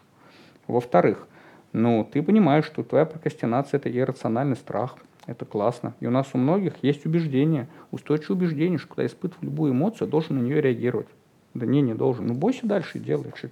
[0.67, 1.29] Во-вторых,
[1.73, 4.97] ну, ты понимаешь, что твоя прокрастинация– это иррациональный страх.
[5.27, 5.95] Это классно.
[6.01, 10.39] И у нас у многих есть убеждение, устойчивое убеждение, что когда испытываю любую эмоцию, должен
[10.39, 11.09] на нее реагировать.
[11.55, 12.27] Да не, не должен.
[12.27, 13.49] Ну, бойся дальше и делай, что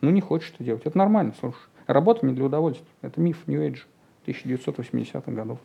[0.00, 0.82] Ну, не хочешь ты делать.
[0.84, 1.58] Это нормально, слушай.
[1.86, 2.86] Работа не для удовольствия.
[3.02, 3.80] Это миф New Age
[4.26, 5.58] 1980-х годов.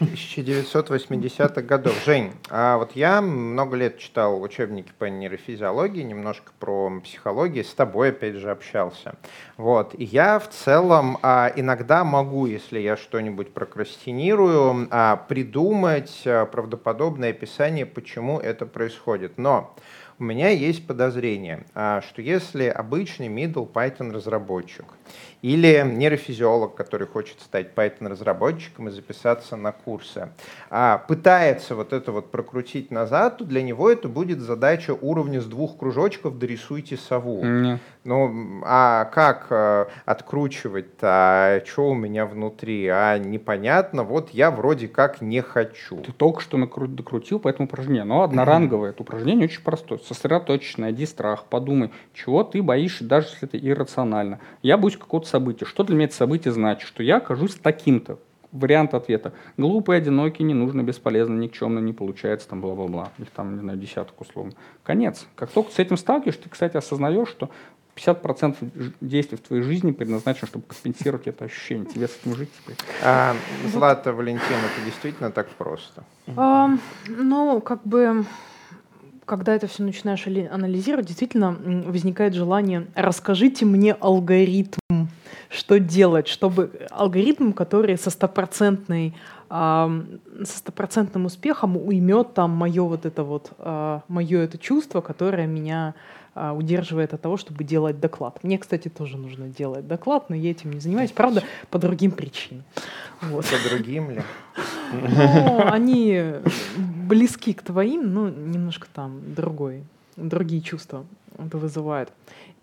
[0.00, 1.94] 1980-х годов.
[2.04, 8.10] Жень, а вот я много лет читал учебники по нейрофизиологии, немножко про психологию, с тобой
[8.10, 9.14] опять же общался.
[9.56, 9.94] Вот.
[9.94, 17.30] И я в целом а, иногда могу, если я что-нибудь прокрастинирую, а, придумать а, правдоподобное
[17.30, 19.38] описание, почему это происходит.
[19.38, 19.74] Но
[20.18, 24.86] у меня есть подозрение, а, что если обычный middle Python разработчик
[25.42, 30.30] или нейрофизиолог, который хочет стать Python-разработчиком и записаться на курсы,
[30.70, 35.46] а пытается вот это вот прокрутить назад, то для него это будет задача уровня с
[35.46, 37.44] двух кружочков «дорисуйте сову».
[37.44, 37.80] Нет.
[38.06, 41.08] Ну, а как э, откручивать-то?
[41.08, 42.86] А что у меня внутри?
[42.86, 45.96] А непонятно, вот я вроде как не хочу.
[45.98, 48.06] Ты только что накру- докрутил по этому упражнению.
[48.06, 48.90] Но одноранговое.
[48.90, 49.98] Это упражнение очень простое.
[49.98, 54.38] Сосредоточься, найди страх, подумай, чего ты боишься, даже если это иррационально.
[54.62, 55.64] Я боюсь какого-то события.
[55.64, 56.86] Что для меня это событие значит?
[56.86, 58.18] Что я окажусь таким-то.
[58.52, 59.32] Вариант ответа.
[59.56, 63.10] Глупый, одинокий, не нужно, бесполезно, никчемно, не получается, там, бла-бла-бла.
[63.18, 64.52] Их там, не знаю, десяток условно.
[64.84, 65.26] Конец.
[65.34, 67.50] Как только с этим сталкиваешься, ты, кстати, осознаешь, что
[67.96, 71.86] 50% действий в твоей жизни предназначено, чтобы компенсировать это ощущение.
[71.86, 72.76] Тебе с этим жить теперь.
[73.02, 73.34] А,
[73.72, 76.04] Злата, Валентина, это действительно так просто?
[76.36, 76.70] А,
[77.08, 78.24] ну, как бы
[79.24, 81.50] когда это все начинаешь анализировать, действительно
[81.86, 84.78] возникает желание «расскажите мне алгоритм,
[85.48, 89.14] что делать, чтобы алгоритм, который со стопроцентной
[89.48, 89.88] со
[90.44, 96.25] стопроцентным успехом уймет там мое вот это вот, а, мое это чувство, которое меня а,
[96.54, 98.44] удерживает от того, чтобы делать доклад.
[98.44, 102.64] Мне, кстати, тоже нужно делать доклад, но я этим не занимаюсь, правда, по другим причинам.
[103.22, 103.46] Вот.
[103.46, 104.22] По другим ли?
[104.92, 106.34] Ну, они
[106.76, 109.84] близки к твоим, но немножко там другой,
[110.16, 111.06] другие чувства
[111.38, 112.12] это вызывает.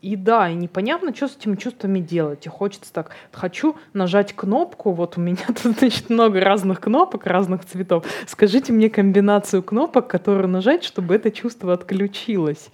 [0.03, 2.45] И да, и непонятно, что с этими чувствами делать.
[2.45, 7.63] И хочется так, хочу нажать кнопку, вот у меня тут, значит, много разных кнопок, разных
[7.63, 8.05] цветов.
[8.27, 12.69] Скажите мне комбинацию кнопок, которую нажать, чтобы это чувство отключилось.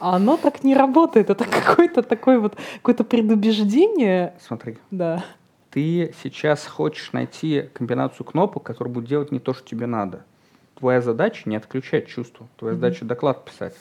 [0.00, 1.30] А оно так не работает.
[1.30, 4.34] Это какое-то такое вот, какое-то предубеждение.
[4.40, 4.78] Смотри.
[4.90, 5.24] Да.
[5.70, 10.24] Ты сейчас хочешь найти комбинацию кнопок, которая будет делать не то, что тебе надо.
[10.80, 12.48] Твоя задача не отключать чувство.
[12.56, 12.80] Твоя mm-hmm.
[12.80, 13.76] задача доклад писать.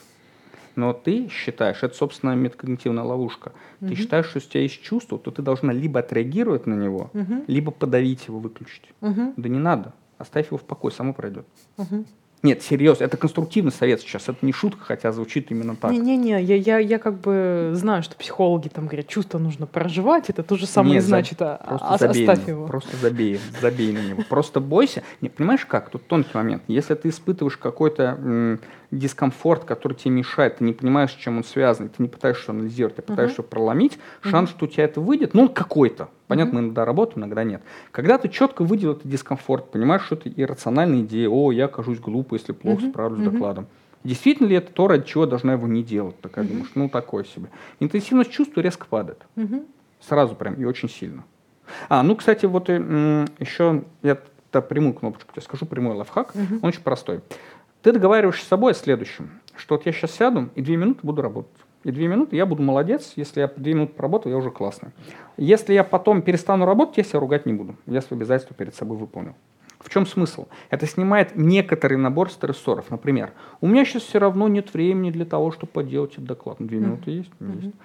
[0.76, 3.90] Но ты считаешь, это, собственно, метакогнитивная ловушка, угу.
[3.90, 7.44] ты считаешь, что у тебя есть чувство, то ты должна либо отреагировать на него, угу.
[7.48, 8.94] либо подавить его, выключить.
[9.02, 9.34] Угу.
[9.38, 9.94] Да не надо.
[10.18, 11.46] Оставь его в покое, само пройдет.
[11.78, 12.06] Угу.
[12.44, 15.92] Нет, серьезно, это конструктивный совет сейчас, это не шутка, хотя звучит именно так.
[15.92, 20.42] Не-не-не, я, я, я как бы знаю, что психологи там говорят, чувство нужно проживать, это
[20.42, 21.56] то же самое Нет, значит, за...
[21.56, 22.66] а, просто забей оставь его.
[22.66, 24.24] Просто забей, забей на него.
[24.28, 25.04] Просто бойся.
[25.22, 25.92] Не, понимаешь как?
[25.92, 26.64] Тут тонкий момент.
[26.68, 28.60] Если ты испытываешь какой-то
[28.91, 32.97] дискомфорт, который тебе мешает, ты не понимаешь, с чем он связан, ты не пытаешься анализировать,
[32.97, 33.47] ты пытаешься uh-huh.
[33.47, 34.54] проломить, шанс, uh-huh.
[34.54, 36.10] что у тебя это выйдет, ну, он какой-то.
[36.27, 37.62] Понятно, мы иногда работаем, иногда нет.
[37.91, 42.36] Когда ты четко выделил этот дискомфорт, понимаешь, что это иррациональная идея, о, я окажусь глупо,
[42.36, 42.89] если плохо uh-huh.
[42.89, 43.30] справлюсь uh-huh.
[43.30, 43.67] с докладом.
[44.04, 46.19] Действительно ли это то, ради чего должна его не делать?
[46.19, 46.49] Такая uh-huh.
[46.49, 47.47] думаешь, ну, такое себе.
[47.80, 49.21] Интенсивность чувства резко падает.
[49.36, 49.65] Uh-huh.
[50.01, 51.23] Сразу прям и очень сильно.
[51.88, 54.17] А, ну, кстати, вот и, м- еще я
[54.51, 56.60] прямую кнопочку тебе скажу, прямой лайфхак, uh-huh.
[56.62, 57.21] он очень простой.
[57.82, 61.22] Ты договариваешься с собой о следующем, что вот я сейчас сяду и две минуты буду
[61.22, 61.58] работать.
[61.84, 64.89] И две минуты я буду молодец, если я две минуты поработаю, я уже классный.
[65.38, 67.76] Если я потом перестану работать, я себя ругать не буду.
[67.88, 69.34] Я свои обязательства перед собой выполнил.
[69.80, 70.48] В чем смысл?
[70.70, 72.91] Это снимает некоторый набор стрессоров.
[72.91, 76.60] Например, у меня сейчас все равно нет времени для того, чтобы поделать этот доклад.
[76.60, 76.82] Ну, две mm-hmm.
[76.82, 77.32] минуты есть?
[77.39, 77.62] Mm-hmm.
[77.63, 77.76] есть.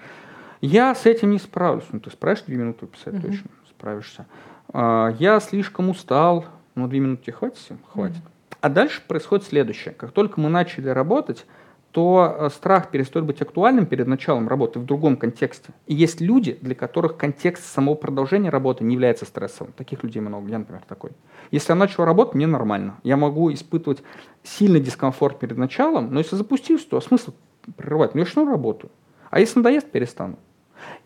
[0.61, 1.87] Я с этим не справлюсь.
[1.91, 3.23] Ну, ты справишься две минуты писать mm-hmm.
[3.23, 3.51] точно?
[3.71, 4.27] Справишься.
[4.75, 6.45] А, я слишком устал.
[6.75, 7.59] Ну, две минуты хватит?
[7.91, 8.17] Хватит.
[8.17, 8.36] Mm-hmm.
[8.67, 9.95] А дальше происходит следующее.
[9.95, 11.47] Как только мы начали работать,
[11.93, 15.71] то э, страх перестает быть актуальным перед началом работы в другом контексте.
[15.87, 19.73] И есть люди, для которых контекст самого продолжения работы не является стрессовым.
[19.73, 20.51] Таких людей много.
[20.51, 21.13] Я, например, такой.
[21.53, 22.99] Если я начал работать, мне нормально.
[23.05, 24.03] Я могу испытывать
[24.43, 27.35] сильный дискомфорт перед началом, но если запустился, то смысл
[27.77, 28.17] прерывать?
[28.17, 28.91] Ну, я начну работу.
[29.31, 30.41] А если надоест, перестану.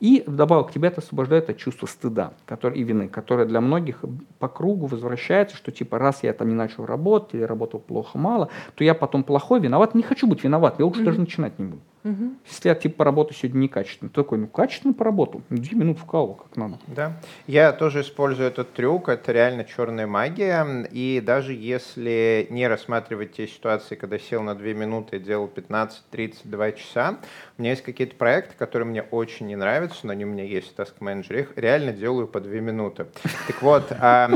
[0.00, 4.04] И вдобавок тебя это освобождает от чувства стыда который, и вины, которое для многих
[4.38, 8.48] по кругу возвращается, что типа раз я там не начал работать или работал плохо мало,
[8.74, 9.94] то я потом плохой, виноват.
[9.94, 11.04] Не хочу быть виноват, я лучше mm-hmm.
[11.04, 11.82] даже начинать не буду.
[12.02, 12.34] Угу.
[12.46, 16.56] Если я типа поработаю сегодня некачественно, то такой, ну качественно поработал, две минуты вкалывал, как
[16.56, 16.78] надо.
[16.86, 23.32] Да, я тоже использую этот трюк, это реально черная магия, и даже если не рассматривать
[23.32, 27.18] те ситуации, когда сел на две минуты и делал 15, 32 часа,
[27.58, 30.74] у меня есть какие-то проекты, которые мне очень не нравятся, но они у меня есть
[30.74, 33.06] в Task Manager, их реально делаю по две минуты.
[33.46, 33.92] Так вот,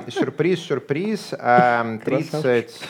[0.09, 2.83] сюрприз, сюрприз, 30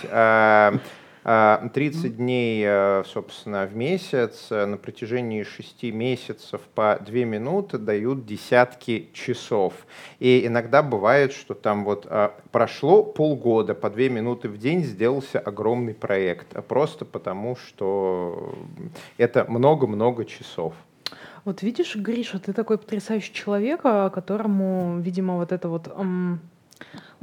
[1.24, 7.78] 30 а, дней, э, собственно, в месяц э, на протяжении 6 месяцев по 2 минуты
[7.78, 9.72] дают десятки часов.
[10.18, 15.38] И иногда бывает, что там вот а, прошло полгода, по 2 минуты в день сделался
[15.38, 16.62] огромный проект.
[16.68, 18.54] Просто потому, что
[19.16, 20.74] это много-много часов.
[21.46, 26.40] Вот видишь, Гриша, ты такой потрясающий человек, а, которому, видимо, вот это вот эм,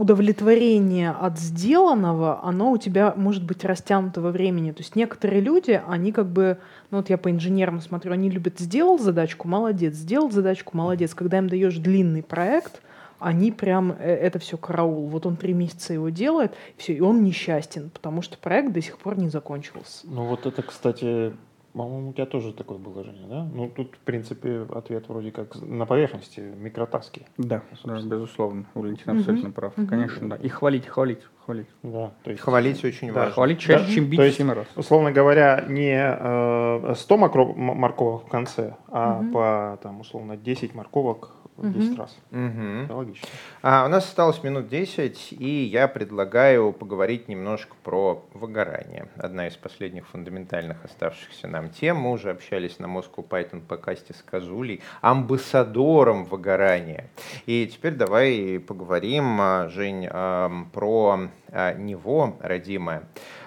[0.01, 4.71] удовлетворение от сделанного, оно у тебя может быть растянуто во времени.
[4.71, 6.57] То есть некоторые люди, они как бы,
[6.89, 11.13] ну вот я по инженерам смотрю, они любят сделал задачку, молодец, сделал задачку, молодец.
[11.13, 12.81] Когда им даешь длинный проект,
[13.19, 15.07] они прям э, это все караул.
[15.07, 18.97] Вот он три месяца его делает, все, и он несчастен, потому что проект до сих
[18.97, 19.99] пор не закончился.
[20.05, 21.31] Ну вот это, кстати,
[21.73, 23.47] по-моему, у тебя тоже такое было, Женя, да?
[23.53, 27.25] Ну, тут, в принципе, ответ вроде как на поверхности, микротаски.
[27.37, 28.65] Да, да безусловно.
[28.73, 29.55] Валентин абсолютно угу.
[29.55, 29.77] прав.
[29.77, 29.87] Угу.
[29.87, 30.35] Конечно, да.
[30.35, 31.67] И хвалить, хвалить, хвалить.
[31.83, 32.41] Да, то есть...
[32.41, 33.33] Хвалить очень да, важно.
[33.33, 33.93] Хвалить чаще, да.
[33.93, 34.67] чем бить то есть, 7 раз.
[34.75, 39.31] Условно говоря, не э, 100 морковок в конце, а угу.
[39.31, 42.17] по, там, условно, 10 морковок в 10 раз.
[42.31, 42.93] Угу.
[42.93, 43.27] логично.
[43.61, 49.07] А, у нас осталось минут 10, и я предлагаю поговорить немножко про выгорание.
[49.17, 51.97] Одна из последних фундаментальных оставшихся нам тем.
[51.97, 57.09] Мы уже общались на Moscow Python подкасте с Казулей, амбассадором выгорания.
[57.45, 63.03] И теперь давай поговорим, а, Жень, про а, него, родимое.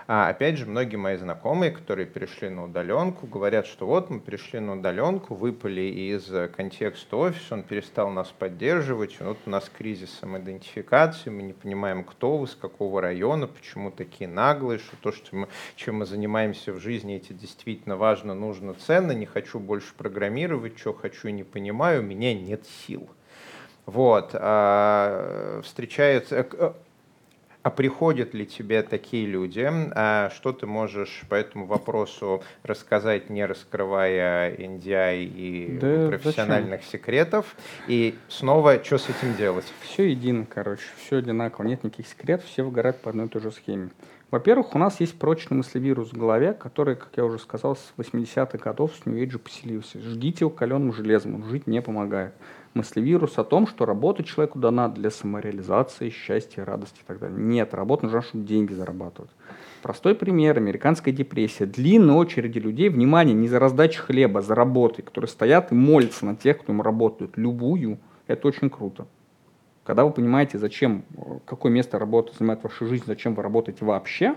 [0.07, 4.61] А опять же, многие мои знакомые, которые перешли на удаленку, говорят, что вот мы перешли
[4.61, 11.31] на удаленку, выпали из контекста офиса, он перестал нас поддерживать, вот у нас кризис самоидентификации,
[11.31, 15.49] мы не понимаем, кто вы, с какого района, почему такие наглые, что то, что мы,
[15.75, 20.93] чем мы занимаемся в жизни, это действительно важно, нужно, ценно, не хочу больше программировать, что
[20.93, 23.09] хочу не понимаю, у меня нет сил.
[23.87, 26.73] Вот, а, встречается, э,
[27.65, 29.67] а приходят ли тебе такие люди?
[29.95, 36.93] А что ты можешь по этому вопросу рассказать, не раскрывая NDI и да профессиональных зачем?
[36.93, 37.57] секретов?
[37.89, 39.65] И снова, что с этим делать?
[39.81, 43.51] Все едино, короче, все одинаково, нет никаких секретов, все выгорают по одной и той же
[43.51, 43.89] схеме.
[44.35, 48.59] Во-первых, у нас есть прочный мыслевирус в голове, который, как я уже сказал, с 80-х
[48.59, 50.01] годов с Нью-Эйджа поселился.
[50.01, 52.35] Ждите укаленным железом, он жить не помогает
[52.75, 57.39] мыслевирус о том, что работа человеку дана для самореализации, счастья, радости и так далее.
[57.39, 59.31] Нет, работа нужна, чтобы деньги зарабатывать.
[59.83, 60.57] Простой пример.
[60.57, 61.67] Американская депрессия.
[61.67, 66.27] Длинные очереди людей, внимание, не за раздачу хлеба, а за работой, которые стоят и молятся
[66.27, 67.37] на тех, кто им работает.
[67.37, 67.99] Любую.
[68.27, 69.07] Это очень круто.
[69.85, 71.05] Когда вы понимаете, зачем,
[71.45, 74.35] какое место работы занимает ваша жизнь, зачем вы работаете вообще,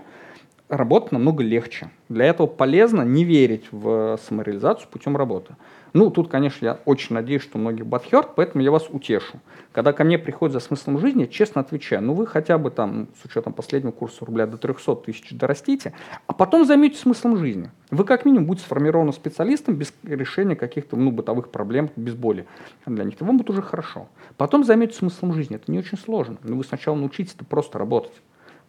[0.68, 1.90] работать намного легче.
[2.08, 5.56] Для этого полезно не верить в самореализацию путем работы.
[5.94, 9.40] Ну, тут, конечно, я очень надеюсь, что многие бадхерт, поэтому я вас утешу.
[9.72, 13.24] Когда ко мне приходят за смыслом жизни, честно отвечаю, ну вы хотя бы там, с
[13.24, 15.94] учетом последнего курса рубля до 300 тысяч дорастите,
[16.26, 17.70] а потом займитесь смыслом жизни.
[17.90, 22.46] Вы как минимум будете сформированы специалистом без решения каких-то ну, бытовых проблем, без боли
[22.84, 23.14] для них.
[23.20, 24.08] Вам будет уже хорошо.
[24.36, 25.56] Потом займитесь смыслом жизни.
[25.56, 26.36] Это не очень сложно.
[26.42, 28.12] Но вы сначала научитесь просто работать.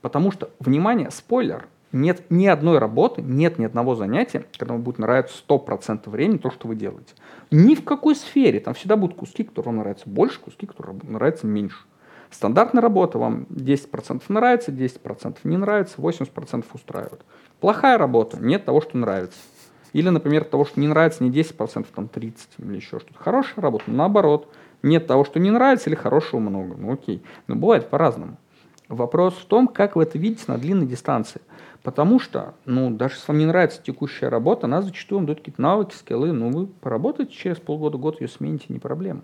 [0.02, 5.00] Потому что, внимание, спойлер– нет ни одной работы, нет ни одного занятия, когда вам будет
[5.00, 7.14] нравиться 100% времени то, что вы делаете.
[7.52, 8.60] Ни в какой сфере.
[8.60, 11.78] Там всегда будут куски, которые вам нравятся больше, куски, которые нравятся меньше.
[12.32, 17.22] Стандартная работа вам 10% нравится, 10% не нравится, 80% устраивает.
[17.60, 19.40] Плохая работа, нет того, что нравится.
[19.94, 23.18] Или, например, того, что не нравится не 10%, там 30% или еще что-то.
[23.18, 24.54] Хорошая работа, наоборот.
[24.84, 26.76] Нет того, что не нравится или хорошего много.
[26.78, 27.24] Ну окей.
[27.48, 28.38] Но бывает по-разному.
[28.90, 31.42] Вопрос в том, как вы это видите на длинной дистанции.
[31.84, 35.62] Потому что, ну, даже если вам не нравится текущая работа, она зачастую вам дает какие-то
[35.62, 39.22] навыки, скиллы, ну, вы поработаете через полгода, год ее смените, не проблема.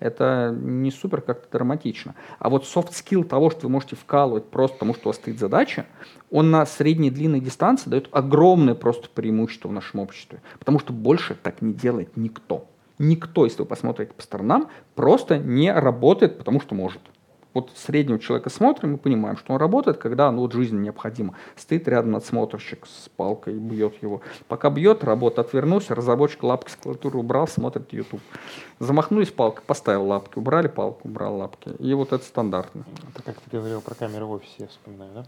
[0.00, 2.14] это не супер как-то драматично.
[2.38, 5.38] А вот soft skill того, что вы можете вкалывать просто потому, что у вас стоит
[5.38, 5.86] задача,
[6.30, 10.42] он на средней длинной дистанции дает огромное просто преимущество в нашем обществе.
[10.58, 12.66] Потому что больше так не делает никто.
[12.98, 17.00] Никто, если вы посмотрите по сторонам, просто не работает, потому что может
[17.54, 21.34] вот среднего человека смотрим и понимаем, что он работает, когда ну, вот жизнь необходима.
[21.56, 24.20] Стоит рядом надсмотрщик с палкой бьет его.
[24.48, 28.20] Пока бьет, работа отвернулся, разработчик лапки с клавиатуры убрал, смотрит YouTube.
[28.78, 31.70] Замахнулись палкой, поставил лапки, убрали палку, убрал лапки.
[31.78, 32.84] И вот это стандартно.
[33.12, 35.24] Это как ты говорил про камеры в офисе, я вспоминаю, да?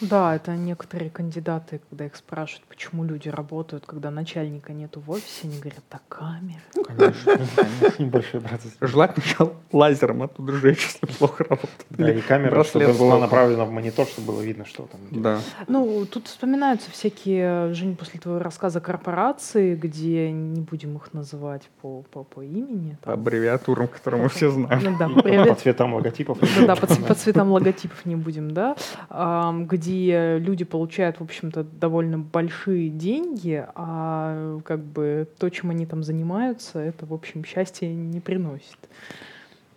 [0.00, 5.44] Да, это некоторые кандидаты, когда их спрашивают, почему люди работают, когда начальника нету в офисе,
[5.44, 6.60] они говорят, так камеры.
[6.86, 8.76] Конечно, конечно, небольшой процесс.
[8.80, 11.86] Желательно лазером оттуда сжечь, если плохо работает.
[11.90, 15.00] Да, и камера, чтобы была направлена в монитор, чтобы было видно, что там.
[15.10, 15.40] Да.
[15.66, 22.02] Ну, тут вспоминаются всякие, Жень, после твоего рассказа корпорации, где не будем их называть по,
[22.02, 22.98] по, по имени.
[23.00, 23.14] По там.
[23.14, 24.82] аббревиатурам, которые мы все знаем.
[24.82, 25.22] Ну да, по-.
[25.22, 26.38] По цветам логотипов.
[26.66, 28.76] Да, по, по цветам логотипов не будем, да,
[29.08, 35.86] Ам, где люди получают, в общем-то, довольно большие деньги, а как бы то, чем они
[35.86, 38.78] там занимаются, это, в общем, счастья не приносит.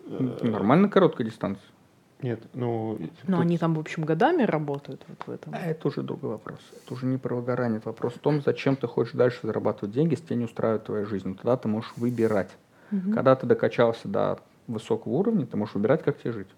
[0.08, 1.64] Нормально короткая дистанция.
[2.22, 2.98] Нет, ну...
[3.26, 5.54] Но тут- они там, в общем, годами работают вот в этом.
[5.54, 6.58] А это уже другой вопрос.
[6.84, 7.78] Это уже не про выгорание.
[7.78, 11.06] Это вопрос в том, зачем ты хочешь дальше зарабатывать деньги, если тебя не устраивает твоя
[11.06, 11.28] жизнь.
[11.28, 12.50] Но тогда ты можешь выбирать.
[12.90, 13.14] Мгм.
[13.14, 16.48] Когда ты докачался до высокого уровня, ты можешь выбирать, как тебе жить.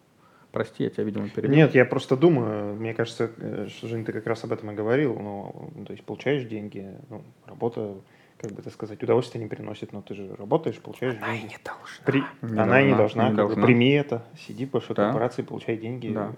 [0.52, 1.56] Прости, я тебя, видимо, перебил.
[1.56, 4.74] Нет, я просто думаю, мне кажется, э, что, Жень, ты как раз об этом и
[4.74, 7.96] говорил, ну, то есть получаешь деньги, ну, работа,
[8.38, 11.56] как бы это сказать, удовольствие не приносит, но ты же работаешь, получаешь деньги.
[11.64, 12.04] должна.
[12.04, 13.64] При- Не Она и не должна, должна, не как бы должна.
[13.66, 15.04] прими это, сиди в большой Да.
[15.06, 16.08] корпорации, получай деньги.
[16.12, 16.32] Да.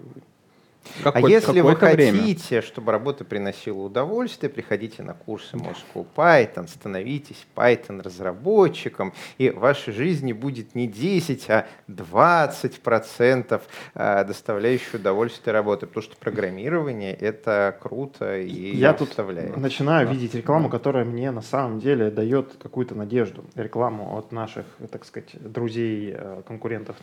[1.03, 2.19] А Какое- если вы какое-то время.
[2.19, 9.59] хотите, чтобы работа приносила удовольствие, приходите на курсы Moscow Python, становитесь Python разработчиком, и в
[9.59, 13.63] вашей жизни будет не 10, а 20 процентов
[13.95, 19.57] доставляющей удовольствие работы, потому что программирование это круто и Я тут вставляет.
[19.57, 20.13] начинаю Да.
[20.13, 23.43] видеть рекламу, которая мне на самом деле дает какую-то надежду.
[23.55, 26.41] Рекламу от наших, так сказать, друзей, э,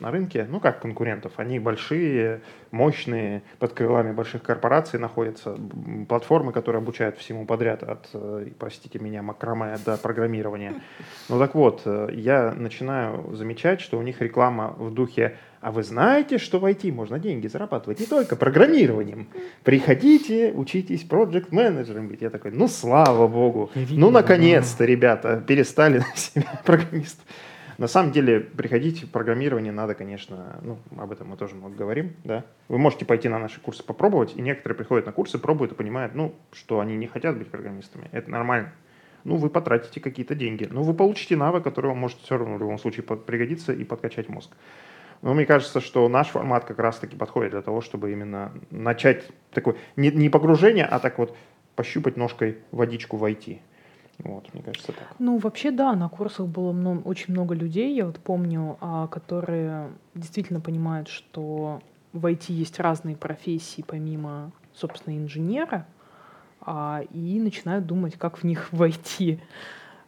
[0.00, 0.46] на рынке.
[0.48, 3.42] Ну, как конкурентов, они большие, мощные,
[3.72, 5.56] под крылами больших корпораций находятся.
[6.08, 10.74] Платформы, которые обучают всему подряд, от, э, простите меня, макраме до программирования.
[11.28, 15.84] Ну так вот, э, я начинаю замечать, что у них реклама в духе а вы
[15.84, 19.28] знаете, что в IT можно деньги зарабатывать не только программированием.
[19.62, 22.20] Приходите, учитесь проект менеджером быть.
[22.20, 27.24] Я такой, ну слава богу, ну наконец-то, ребята, перестали на себя программистов.
[27.78, 32.14] На самом деле, приходить в программирование надо, конечно, ну, об этом мы тоже много говорим,
[32.24, 32.44] да.
[32.68, 36.14] Вы можете пойти на наши курсы попробовать, и некоторые приходят на курсы, пробуют и понимают,
[36.14, 38.08] ну, что они не хотят быть программистами.
[38.12, 38.72] Это нормально.
[39.24, 40.68] Ну, вы потратите какие-то деньги.
[40.70, 44.28] Но вы получите навык, который вам может все равно в любом случае пригодиться и подкачать
[44.28, 44.50] мозг.
[45.22, 49.76] Но мне кажется, что наш формат как раз-таки подходит для того, чтобы именно начать такое,
[49.94, 51.36] не, не погружение, а так вот
[51.76, 53.60] пощупать ножкой водичку в IT.
[54.18, 55.16] Вот, мне кажется, так.
[55.18, 59.90] Ну, вообще, да, на курсах было мно- очень много людей, я вот помню, а, которые
[60.14, 61.80] действительно понимают, что
[62.12, 65.86] в IT есть разные профессии помимо, собственно, инженера,
[66.60, 69.40] а, и начинают думать, как в них войти.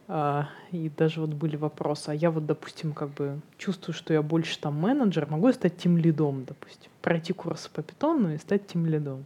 [0.07, 4.21] А, и даже вот были вопросы, а я вот, допустим, как бы чувствую, что я
[4.23, 8.67] больше там менеджер, могу я стать тем лидом, допустим, пройти курсы по питону и стать
[8.67, 9.25] тем лидом.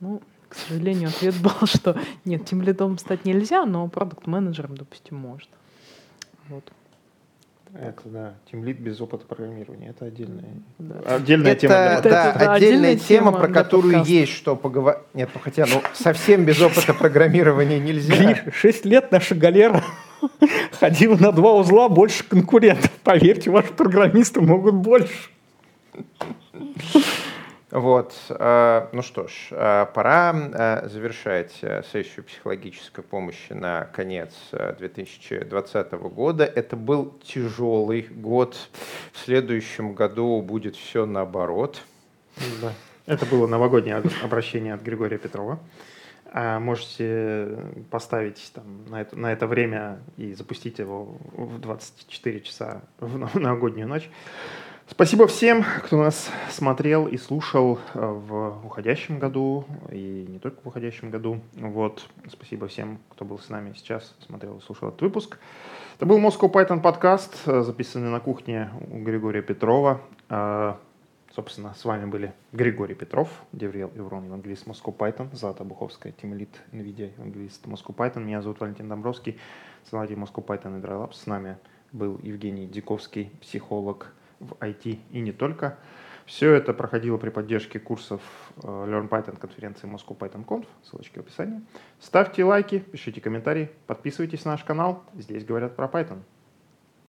[0.00, 0.20] Ну,
[0.50, 1.96] к сожалению, ответ был, что
[2.26, 5.50] нет, тем лидом стать нельзя, но продукт менеджером допустим, можно.
[6.48, 6.70] Вот.
[7.72, 9.90] Это, да, тимлит без опыта программирования.
[9.90, 11.14] Это отдельная, Да.
[11.14, 11.74] отдельная это, тема.
[11.74, 14.12] для Это- да, это, да, отдельная тема, тема про которую подкаста.
[14.12, 15.02] есть что поговорить.
[15.14, 18.16] Нет, ну хотя, ну совсем без опыта программирования нельзя.
[18.16, 19.84] Гриш, 6 лет наша галера
[20.80, 22.90] ходила на два узла больше конкурентов.
[23.04, 25.30] Поверьте, ваши программисты могут больше.
[27.70, 31.52] Вот, э, ну что ж, э, пора э, завершать
[31.92, 36.44] сессию психологической помощи на конец э, 2020 года.
[36.44, 38.56] Это был тяжелый год.
[39.12, 41.80] В следующем году будет все наоборот.
[42.60, 42.72] Да.
[43.06, 45.60] Это было новогоднее об- обращение от Григория Петрова.
[46.32, 47.58] Можете
[47.90, 53.34] поставить там, на, это, на это время и запустить его в 24 часа в нов-
[53.34, 54.08] новогоднюю ночь.
[54.90, 60.66] Спасибо всем, кто нас смотрел и слушал э, в уходящем году и не только в
[60.66, 61.40] уходящем году.
[61.54, 62.06] Вот.
[62.28, 65.38] Спасибо всем, кто был с нами сейчас, смотрел и слушал этот выпуск.
[65.96, 70.00] Это был Moscow Python подкаст, э, записанный на кухне у Григория Петрова.
[70.28, 70.74] Э,
[71.32, 77.12] Собственно, с вами были Григорий Петров, Девриел Иврон, евангелист Moscow Python, Зата Буховская, Тимлит NVIDIA,
[77.16, 78.24] евангелист Moscow Python.
[78.24, 79.38] Меня зовут Валентин Домбровский,
[79.86, 81.14] основатель Moscow Python и Drylabs.
[81.14, 81.56] С нами
[81.92, 85.78] был Евгений Диковский, психолог, в IT и не только.
[86.26, 88.20] Все это проходило при поддержке курсов
[88.62, 91.60] э, Learn Python конференции Moscow Python Conf, ссылочки в описании.
[91.98, 95.04] Ставьте лайки, пишите комментарии, подписывайтесь на наш канал.
[95.14, 96.20] Здесь говорят про Python.